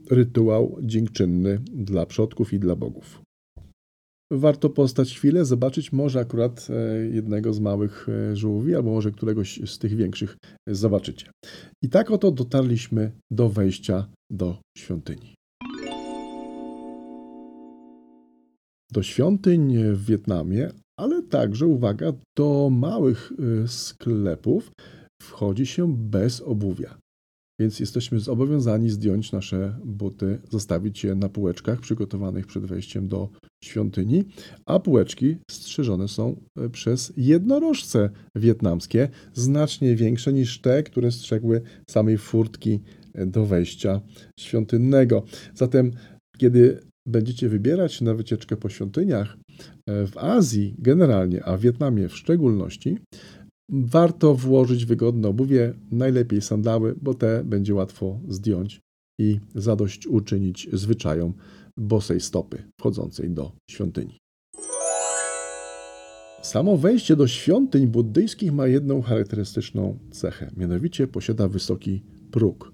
[0.09, 3.21] rytuał dziękczynny dla przodków i dla bogów.
[4.31, 9.59] Warto postać chwilę, zobaczyć może akurat e, jednego z małych e, żółwi, albo może któregoś
[9.65, 11.31] z tych większych zobaczycie.
[11.83, 15.35] I tak oto dotarliśmy do wejścia do świątyni.
[18.91, 20.69] Do świątyń w Wietnamie,
[20.99, 24.71] ale także, uwaga, do małych e, sklepów
[25.21, 26.97] wchodzi się bez obuwia.
[27.59, 33.29] Więc jesteśmy zobowiązani zdjąć nasze buty, zostawić je na półeczkach przygotowanych przed wejściem do
[33.63, 34.23] świątyni,
[34.65, 42.17] a półeczki strzeżone są e, przez jednorożce wietnamskie, znacznie większe niż te, które strzegły samej
[42.17, 42.79] furtki
[43.13, 44.01] e, do wejścia
[44.39, 45.23] świątynnego.
[45.55, 45.91] Zatem,
[46.37, 49.37] kiedy będziecie wybierać na wycieczkę po świątyniach
[49.87, 52.97] e, w Azji generalnie, a w Wietnamie w szczególności,
[53.69, 58.79] Warto włożyć wygodne obuwie, najlepiej sandały, bo te będzie łatwo zdjąć
[59.19, 61.33] i zadość uczynić zwyczajom
[61.77, 64.17] bosej stopy wchodzącej do świątyni.
[66.41, 72.71] Samo wejście do świątyń buddyjskich ma jedną charakterystyczną cechę, mianowicie posiada wysoki próg.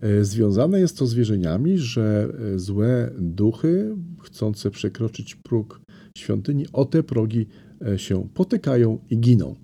[0.00, 5.80] E, związane jest to z wierzeniami, że e, złe duchy chcące przekroczyć próg
[6.18, 7.46] świątyni o te progi
[7.86, 9.54] e, się potykają i giną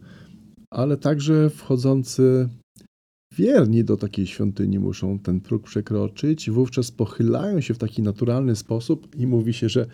[0.72, 2.48] ale także wchodzący
[3.34, 9.16] wierni do takiej świątyni muszą ten próg przekroczyć, wówczas pochylają się w taki naturalny sposób
[9.16, 9.86] i mówi się, że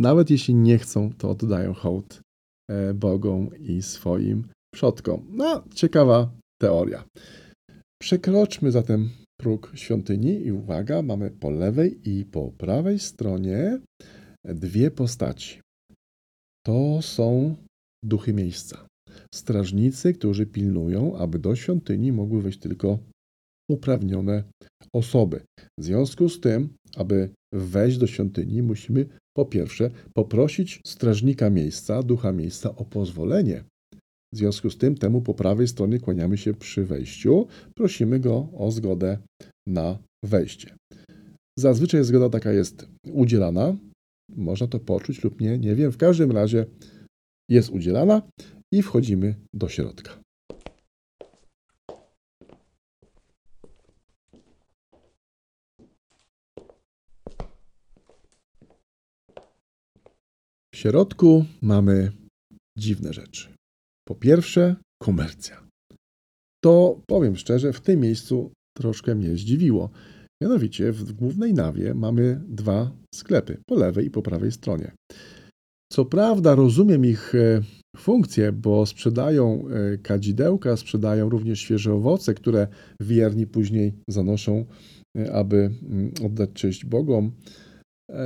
[0.00, 2.20] nawet jeśli nie chcą, to oddają hołd
[2.70, 5.26] e, Bogom i swoim przodkom.
[5.30, 6.30] No, ciekawa
[6.60, 7.04] teoria.
[8.02, 13.80] Przekroczmy zatem próg świątyni i uwaga, mamy po lewej i po prawej stronie
[14.44, 15.60] dwie postaci.
[16.66, 17.56] To są
[18.04, 18.89] duchy miejsca
[19.34, 22.98] strażnicy, którzy pilnują, aby do świątyni mogły wejść tylko
[23.70, 24.44] uprawnione
[24.92, 25.40] osoby.
[25.80, 29.06] W związku z tym, aby wejść do świątyni, musimy
[29.36, 33.64] po pierwsze poprosić strażnika miejsca, ducha miejsca o pozwolenie.
[34.34, 38.70] W związku z tym, temu po prawej stronie kłaniamy się przy wejściu, prosimy go o
[38.70, 39.18] zgodę
[39.68, 40.74] na wejście.
[41.58, 43.76] Zazwyczaj zgoda taka jest udzielana,
[44.36, 45.92] można to poczuć lub nie, nie wiem.
[45.92, 46.66] W każdym razie
[47.50, 48.22] jest udzielana
[48.72, 50.20] i wchodzimy do środka.
[60.74, 62.12] W środku mamy
[62.78, 63.48] dziwne rzeczy.
[64.08, 65.66] Po pierwsze, komercja.
[66.64, 69.90] To powiem szczerze, w tym miejscu troszkę mnie zdziwiło.
[70.42, 74.92] Mianowicie w głównej nawie mamy dwa sklepy, po lewej i po prawej stronie.
[75.92, 77.62] Co prawda rozumiem ich e,
[77.96, 82.66] funkcję, bo sprzedają e, kadzidełka, sprzedają również świeże owoce, które
[83.00, 84.64] wierni później zanoszą,
[85.18, 87.32] e, aby mm, oddać cześć Bogom.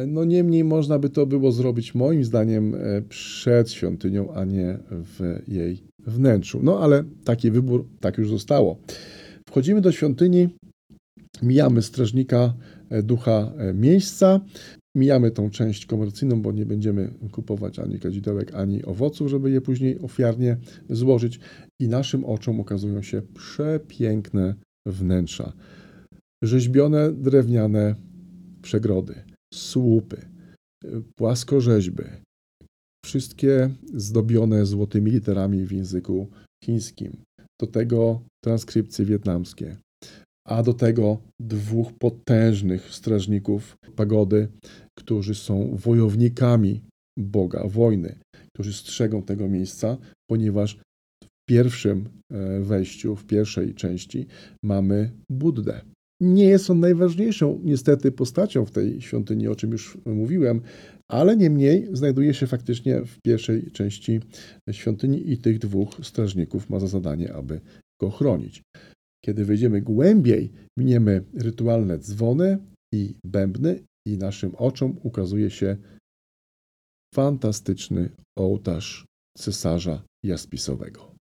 [0.06, 2.76] No niemniej można by to było zrobić moim zdaniem
[3.08, 6.60] przed świątynią, a nie w jej wnętrzu.
[6.62, 8.78] No ale taki wybór tak już zostało.
[9.48, 10.48] Wchodzimy do świątyni,
[11.42, 12.54] mijamy strażnika
[13.02, 14.40] ducha miejsca.
[14.96, 20.00] Mijamy tą część komercyjną, bo nie będziemy kupować ani kadzidełek, ani owoców, żeby je później
[20.00, 20.56] ofiarnie
[20.90, 21.40] złożyć.
[21.80, 24.54] I naszym oczom okazują się przepiękne
[24.86, 25.52] wnętrza.
[26.44, 27.94] Rzeźbione drewniane
[28.62, 29.14] przegrody,
[29.54, 30.16] słupy,
[31.16, 32.04] płaskorzeźby,
[33.04, 36.28] wszystkie zdobione złotymi literami w języku
[36.64, 37.16] chińskim.
[37.60, 39.76] Do tego transkrypcje wietnamskie,
[40.48, 44.48] a do tego dwóch potężnych strażników pagody,
[44.98, 46.80] którzy są wojownikami
[47.18, 48.18] Boga, wojny,
[48.54, 49.96] którzy strzegą tego miejsca,
[50.30, 50.78] ponieważ
[51.24, 54.26] w pierwszym e, wejściu, w pierwszej części
[54.64, 55.80] mamy Buddę.
[56.22, 60.60] Nie jest on najważniejszą, niestety, postacią w tej świątyni, o czym już mówiłem,
[61.10, 64.20] ale niemniej znajduje się faktycznie w pierwszej części
[64.70, 67.60] świątyni i tych dwóch strażników ma za zadanie, aby
[68.00, 68.62] go chronić.
[69.24, 72.58] Kiedy wejdziemy głębiej, miniemy rytualne dzwony
[72.94, 75.76] i bębny i naszym oczom ukazuje się
[77.14, 79.06] fantastyczny ołtarz
[79.38, 81.13] cesarza jaspisowego.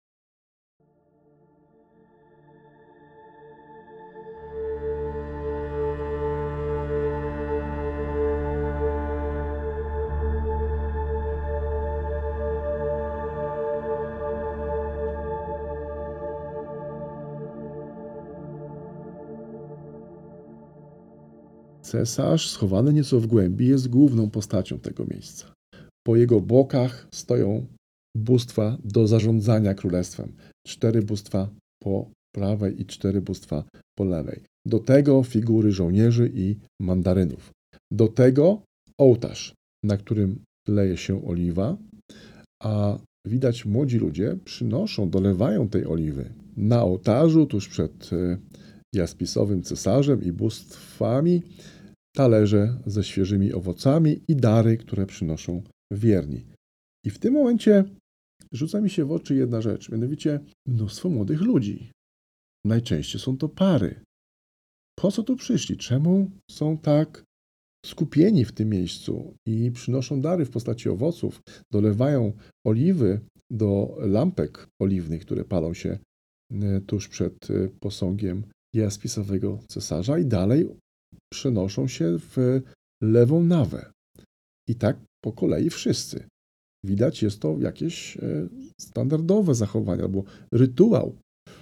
[21.92, 25.54] Cesarz, schowany nieco w głębi, jest główną postacią tego miejsca.
[26.08, 27.66] Po jego bokach stoją
[28.18, 30.32] bóstwa do zarządzania królestwem.
[30.68, 31.50] Cztery bóstwa
[31.84, 33.64] po prawej i cztery bóstwa
[33.98, 34.44] po lewej.
[34.68, 37.52] Do tego figury żołnierzy i mandarynów.
[37.94, 38.62] Do tego
[39.00, 39.54] ołtarz,
[39.86, 41.78] na którym leje się oliwa,
[42.64, 48.38] a widać młodzi ludzie przynoszą, dolewają tej oliwy na ołtarzu tuż przed e,
[48.96, 51.42] jaspisowym cesarzem i bóstwami
[52.16, 56.46] talerze ze świeżymi owocami i dary, które przynoszą wierni.
[57.06, 57.84] I w tym momencie
[58.52, 61.92] rzuca mi się w oczy jedna rzecz, mianowicie mnóstwo młodych ludzi.
[62.66, 64.04] Najczęściej są to pary.
[65.00, 65.78] Po co tu przyszli?
[65.78, 67.24] Czemu są tak
[67.86, 71.42] skupieni w tym miejscu i przynoszą dary w postaci owoców,
[71.72, 72.34] dolewają
[72.66, 73.20] oliwy
[73.52, 75.98] do lampek oliwnych, które palą się
[76.52, 78.44] e, tuż przed e, posągiem
[78.76, 80.68] jaspisowego cesarza i dalej
[81.34, 82.62] przenoszą się w
[83.04, 83.92] lewą nawę.
[84.70, 86.28] I tak po kolei wszyscy.
[86.86, 88.48] Widać, jest to jakieś e,
[88.82, 91.16] standardowe zachowanie albo rytuał.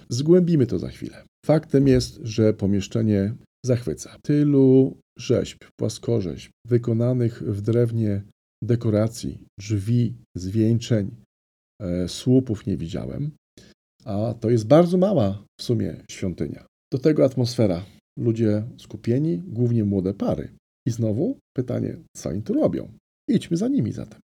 [0.08, 1.24] Zgłębimy to za chwilę.
[1.46, 3.34] Faktem jest, że pomieszczenie
[3.66, 4.16] zachwyca.
[4.22, 8.22] Tylu rzeźb, płaskorzeźb, wykonanych w drewnie
[8.64, 11.10] dekoracji, drzwi, zwieńczeń,
[11.82, 13.30] e, słupów nie widziałem,
[14.04, 16.66] a to jest bardzo mała w sumie świątynia.
[16.92, 17.84] Do tego atmosfera
[18.18, 20.48] ludzie skupieni, głównie młode pary.
[20.86, 22.88] I znowu pytanie, co oni tu robią?
[23.28, 24.20] Idźmy za nimi zatem.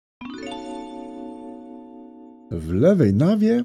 [2.51, 3.63] W lewej nawie,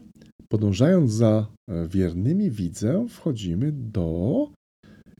[0.48, 1.46] podążając za
[1.88, 4.48] wiernymi widzę, wchodzimy do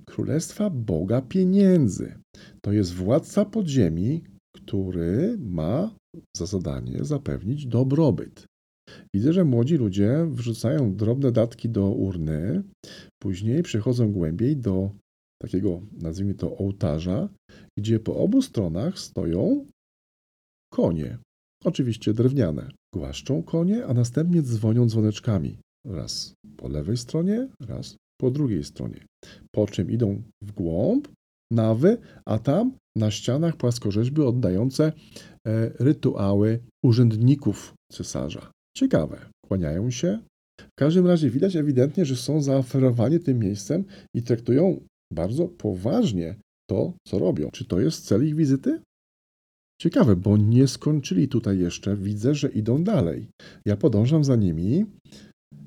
[0.07, 2.14] Królestwa Boga Pieniędzy.
[2.61, 4.22] To jest władca podziemi,
[4.57, 5.94] który ma
[6.36, 8.46] za zadanie zapewnić dobrobyt.
[9.14, 12.62] Widzę, że młodzi ludzie wrzucają drobne datki do urny,
[13.22, 14.90] później przechodzą głębiej do
[15.43, 17.28] takiego, nazwijmy to, ołtarza,
[17.78, 19.66] gdzie po obu stronach stoją
[20.72, 21.18] konie,
[21.64, 22.68] oczywiście drewniane.
[22.95, 25.59] Głaszczą konie, a następnie dzwonią dzwoneczkami.
[25.86, 29.05] Raz po lewej stronie, raz po drugiej stronie.
[29.55, 31.09] Po czym idą w głąb
[31.53, 34.84] nawy, a tam na ścianach płaskorzeźby oddające
[35.47, 38.51] e, rytuały urzędników cesarza.
[38.77, 39.27] Ciekawe.
[39.47, 40.18] Kłaniają się.
[40.61, 43.85] W każdym razie widać ewidentnie, że są zaoferowani tym miejscem
[44.16, 44.81] i traktują
[45.12, 46.35] bardzo poważnie
[46.70, 47.51] to, co robią.
[47.53, 48.81] Czy to jest cel ich wizyty?
[49.81, 51.97] Ciekawe, bo nie skończyli tutaj jeszcze.
[51.97, 53.29] Widzę, że idą dalej.
[53.66, 54.87] Ja podążam za nimi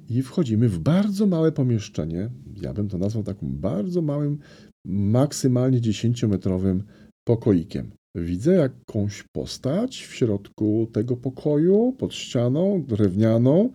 [0.09, 2.29] i wchodzimy w bardzo małe pomieszczenie.
[2.61, 4.39] Ja bym to nazwał takim bardzo małym,
[4.87, 6.81] maksymalnie 10-metrowym
[7.27, 7.91] pokoikiem.
[8.15, 13.69] Widzę jakąś postać w środku tego pokoju, pod ścianą drewnianą,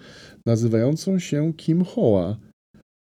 [0.46, 2.36] nazywającą się Kim Hoa.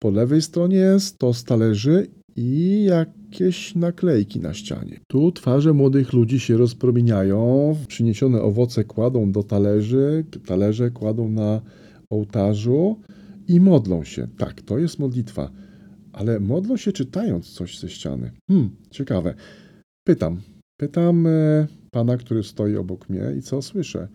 [0.02, 2.06] Po lewej stronie stos talerzy
[2.36, 5.00] i jakieś naklejki na ścianie.
[5.08, 11.60] Tu twarze młodych ludzi się rozpromieniają, przyniesione owoce kładą do talerzy, talerze kładą na
[12.10, 13.00] ołtarzu
[13.48, 14.28] i modlą się.
[14.38, 15.50] Tak, to jest modlitwa,
[16.12, 18.30] ale modlą się czytając coś ze ściany.
[18.48, 19.34] Hmm, ciekawe.
[20.04, 20.40] Pytam,
[20.80, 24.08] pytam e, pana, który stoi obok mnie i co słyszę.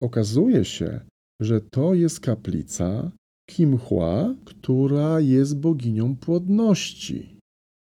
[0.00, 1.00] Okazuje się,
[1.40, 3.10] że to jest kaplica
[3.50, 7.36] Kimhua, która jest boginią płodności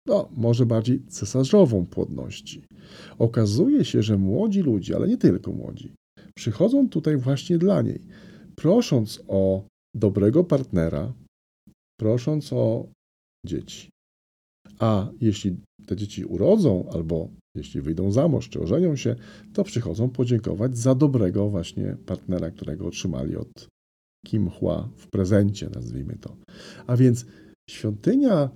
[0.08, 2.66] no, może bardziej cesarzową płodności.
[3.20, 5.96] Okazuje się, że młodzi ludzie, ale nie tylko młodzi,
[6.36, 8.02] przychodzą tutaj właśnie dla niej,
[8.56, 11.14] prosząc o dobrego partnera,
[12.00, 12.88] prosząc o
[13.46, 13.90] dzieci.
[14.80, 19.16] A jeśli te dzieci urodzą, albo jeśli wyjdą za mąż, czy ożenią się,
[19.54, 23.68] to przychodzą podziękować za dobrego właśnie partnera, którego otrzymali od
[24.26, 26.36] Kim Hua w prezencie, nazwijmy to.
[26.88, 27.26] A więc
[27.70, 28.50] świątynia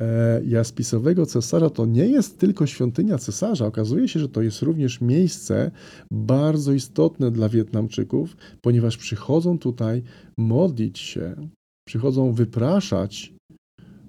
[0.00, 3.66] E, jaspisowego cesarza to nie jest tylko świątynia cesarza.
[3.66, 5.70] Okazuje się, że to jest również miejsce
[6.12, 10.02] bardzo istotne dla Wietnamczyków, ponieważ przychodzą tutaj
[10.38, 11.48] modlić się,
[11.88, 13.32] przychodzą wypraszać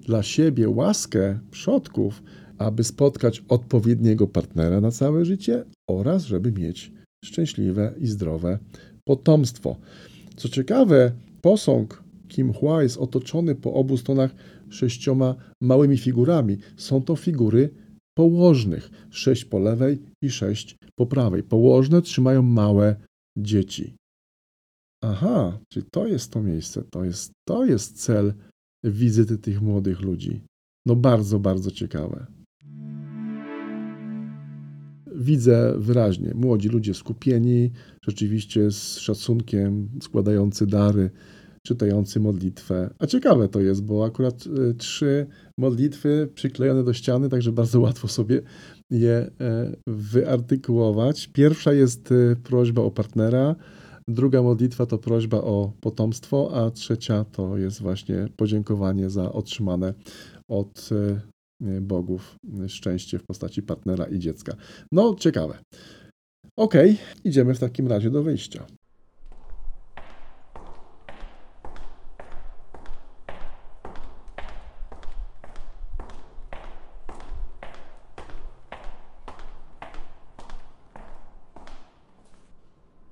[0.00, 2.22] dla siebie łaskę przodków,
[2.60, 6.92] aby spotkać odpowiedniego partnera na całe życie oraz żeby mieć
[7.24, 8.58] szczęśliwe i zdrowe
[9.04, 9.76] potomstwo.
[10.36, 14.34] Co ciekawe, posąg Kim Hua jest otoczony po obu stronach
[14.68, 16.58] sześcioma małymi figurami.
[16.76, 17.70] Są to figury
[18.18, 21.42] położnych, sześć po lewej i sześć po prawej.
[21.42, 22.96] Położne trzymają małe
[23.38, 23.94] dzieci.
[25.04, 28.34] Aha, czyli to jest to miejsce, to jest, to jest cel
[28.84, 30.40] wizyty tych młodych ludzi.
[30.86, 32.39] No bardzo, bardzo ciekawe.
[35.20, 37.70] Widzę wyraźnie, młodzi ludzie skupieni,
[38.02, 41.10] rzeczywiście z szacunkiem, składający dary,
[41.62, 42.90] czytający modlitwę.
[42.98, 45.26] A ciekawe to jest, bo akurat y, trzy
[45.58, 48.42] modlitwy przyklejone do ściany, także bardzo łatwo sobie
[48.90, 51.28] je e, wyartykułować.
[51.28, 53.56] Pierwsza jest y, prośba o partnera,
[54.08, 59.94] druga modlitwa to prośba o potomstwo, a trzecia to jest właśnie podziękowanie za otrzymane
[60.48, 60.90] od
[61.80, 62.36] bogów
[62.68, 64.56] szczęście w postaci partnera i dziecka.
[64.92, 65.58] No, ciekawe.
[66.56, 66.74] Ok,
[67.24, 68.66] idziemy w takim razie do wyjścia.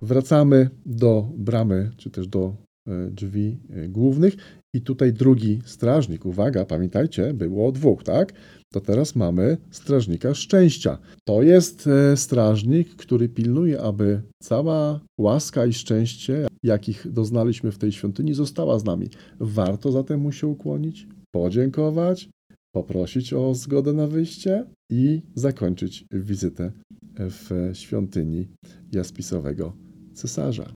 [0.02, 4.57] Wracamy do bramy, czy też do e, drzwi głównych.
[4.74, 8.32] I tutaj drugi strażnik, uwaga, pamiętajcie, było dwóch, tak?
[8.72, 10.98] To teraz mamy strażnika szczęścia.
[11.24, 17.92] To jest e, strażnik, który pilnuje, aby cała łaska i szczęście, jakich doznaliśmy w tej
[17.92, 19.08] świątyni, została z nami.
[19.40, 22.28] Warto zatem mu się ukłonić, podziękować,
[22.74, 26.72] poprosić o zgodę na wyjście i zakończyć wizytę
[27.18, 28.48] w świątyni
[28.92, 29.72] jaspisowego
[30.14, 30.72] cesarza.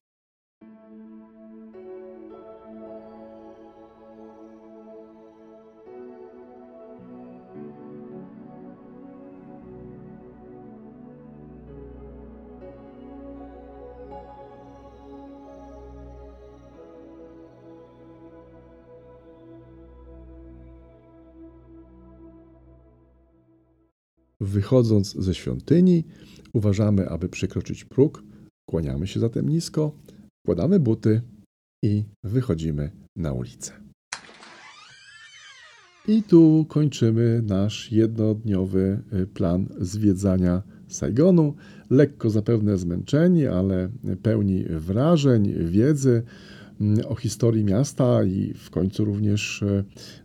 [24.43, 26.03] Wychodząc ze świątyni,
[26.53, 28.23] uważamy, aby przekroczyć próg,
[28.69, 29.91] Kłaniamy się zatem nisko,
[30.43, 31.21] wkładamy buty
[31.83, 33.71] i wychodzimy na ulicę.
[36.07, 41.55] I tu kończymy nasz jednodniowy y, plan zwiedzania Saigonu.
[41.89, 43.89] Lekko zapewne zmęczeni, ale
[44.21, 46.23] pełni wrażeń, wiedzy
[46.81, 49.83] mm, o historii miasta i w końcu również y,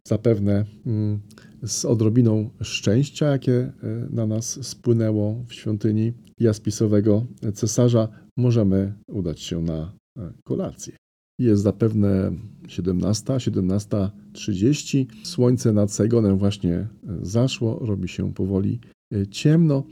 [0.09, 1.21] zapewne mm,
[1.67, 3.73] z odrobiną szczęścia, jakie y,
[4.11, 10.97] na nas spłynęło w świątyni jaspisowego cesarza, możemy udać się na e, kolację.
[11.41, 12.33] Jest zapewne
[12.69, 15.07] 17, 17.30.
[15.25, 16.89] Słońce nad Saigonem właśnie e,
[17.23, 18.81] zaszło, robi się powoli
[19.15, 19.85] e, ciemno.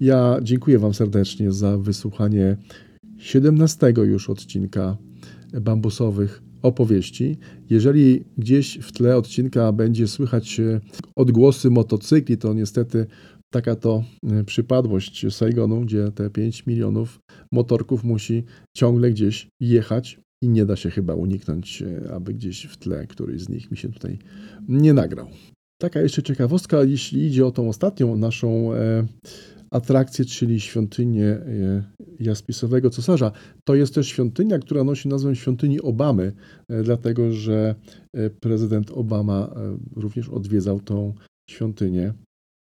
[0.00, 2.56] Ja dziękuję Wam serdecznie za wysłuchanie
[3.18, 4.96] 17 już odcinka
[5.60, 7.36] bambusowych opowieści.
[7.70, 10.60] Jeżeli gdzieś w tle odcinka będzie słychać
[11.16, 13.06] odgłosy motocykli, to niestety
[13.50, 17.20] taka to e, przypadłość Saigonu, gdzie te 5 milionów
[17.52, 18.44] motorków musi
[18.76, 23.42] ciągle gdzieś jechać i nie da się chyba uniknąć, e, aby gdzieś w tle któryś
[23.42, 24.18] z nich mi się tutaj
[24.68, 25.28] nie nagrał.
[25.80, 29.06] Taka jeszcze ciekawostka, jeśli idzie o tą ostatnią naszą e,
[29.70, 31.40] atrakcję, czyli świątynię
[32.20, 33.32] jaspisowego cesarza.
[33.64, 36.32] To jest też świątynia, która nosi nazwę świątyni Obamy,
[36.82, 37.74] dlatego że
[38.40, 39.54] prezydent Obama
[39.96, 41.14] również odwiedzał tą
[41.50, 42.14] świątynię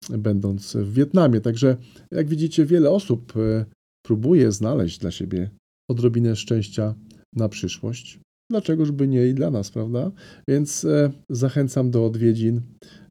[0.10, 1.42] będąc w Wietnamie.
[1.42, 1.78] Także,
[2.12, 3.66] jak widzicie, wiele osób e,
[4.06, 5.50] próbuje znaleźć dla siebie
[5.90, 6.96] odrobinę szczęścia
[7.36, 8.20] na przyszłość.
[8.52, 10.12] Dlaczegoż by nie i dla nas, prawda?
[10.48, 12.62] Więc e, zachęcam do odwiedzin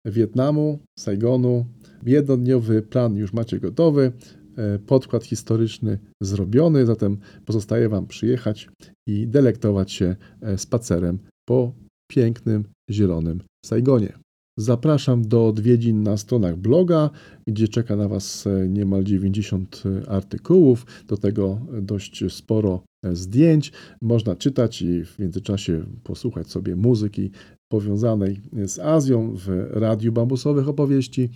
[0.07, 1.67] Wietnamu, Saigonu.
[2.03, 4.13] Jednodniowy plan już macie gotowy,
[4.57, 8.69] e, podkład historyczny zrobiony, zatem pozostaje Wam przyjechać
[9.07, 10.17] i delektować się
[10.57, 11.19] spacerem
[11.49, 11.73] po
[12.09, 14.23] pięknym, zielonym Saigonie.
[14.59, 17.11] Zapraszam do odwiedzin na stronach bloga,
[17.47, 23.73] gdzie czeka na Was e, niemal 90 e, artykułów, do tego dość sporo e, zdjęć.
[24.03, 27.31] Można czytać i w międzyczasie posłuchać sobie muzyki
[27.73, 31.31] powiązanej z Azją w Radiu Bambusowych Opowieści.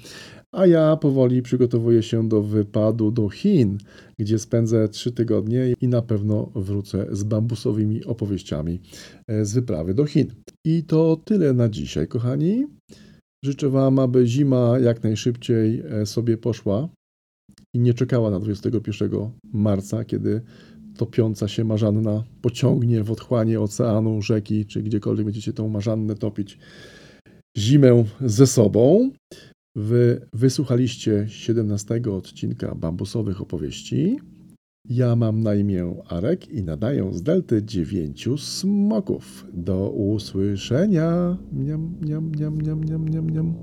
[0.53, 3.79] A ja powoli przygotowuję się do wypadu do Chin,
[4.19, 8.81] gdzie spędzę trzy tygodnie i na pewno wrócę z bambusowymi opowieściami
[9.43, 10.27] z wyprawy do Chin.
[10.67, 12.67] I to tyle na dzisiaj, kochani.
[13.45, 16.89] Życzę Wam, aby zima jak najszybciej e, sobie poszła
[17.75, 19.11] i nie czekała na 21
[19.53, 20.41] marca, kiedy
[20.97, 26.59] topiąca się marzanna pociągnie w otchłanie oceanu, rzeki, czy gdziekolwiek będziecie tą marzannę topić
[27.59, 29.11] zimę ze sobą.
[29.77, 34.19] Wy wysłuchaliście 17 odcinka bambusowych opowieści.
[34.89, 39.47] Ja mam na imię Arek i nadaję z delty dziewięciu smoków.
[39.53, 41.39] Do usłyszenia.
[41.53, 43.55] Miam, miam, miam, miam, miam, miam, miam.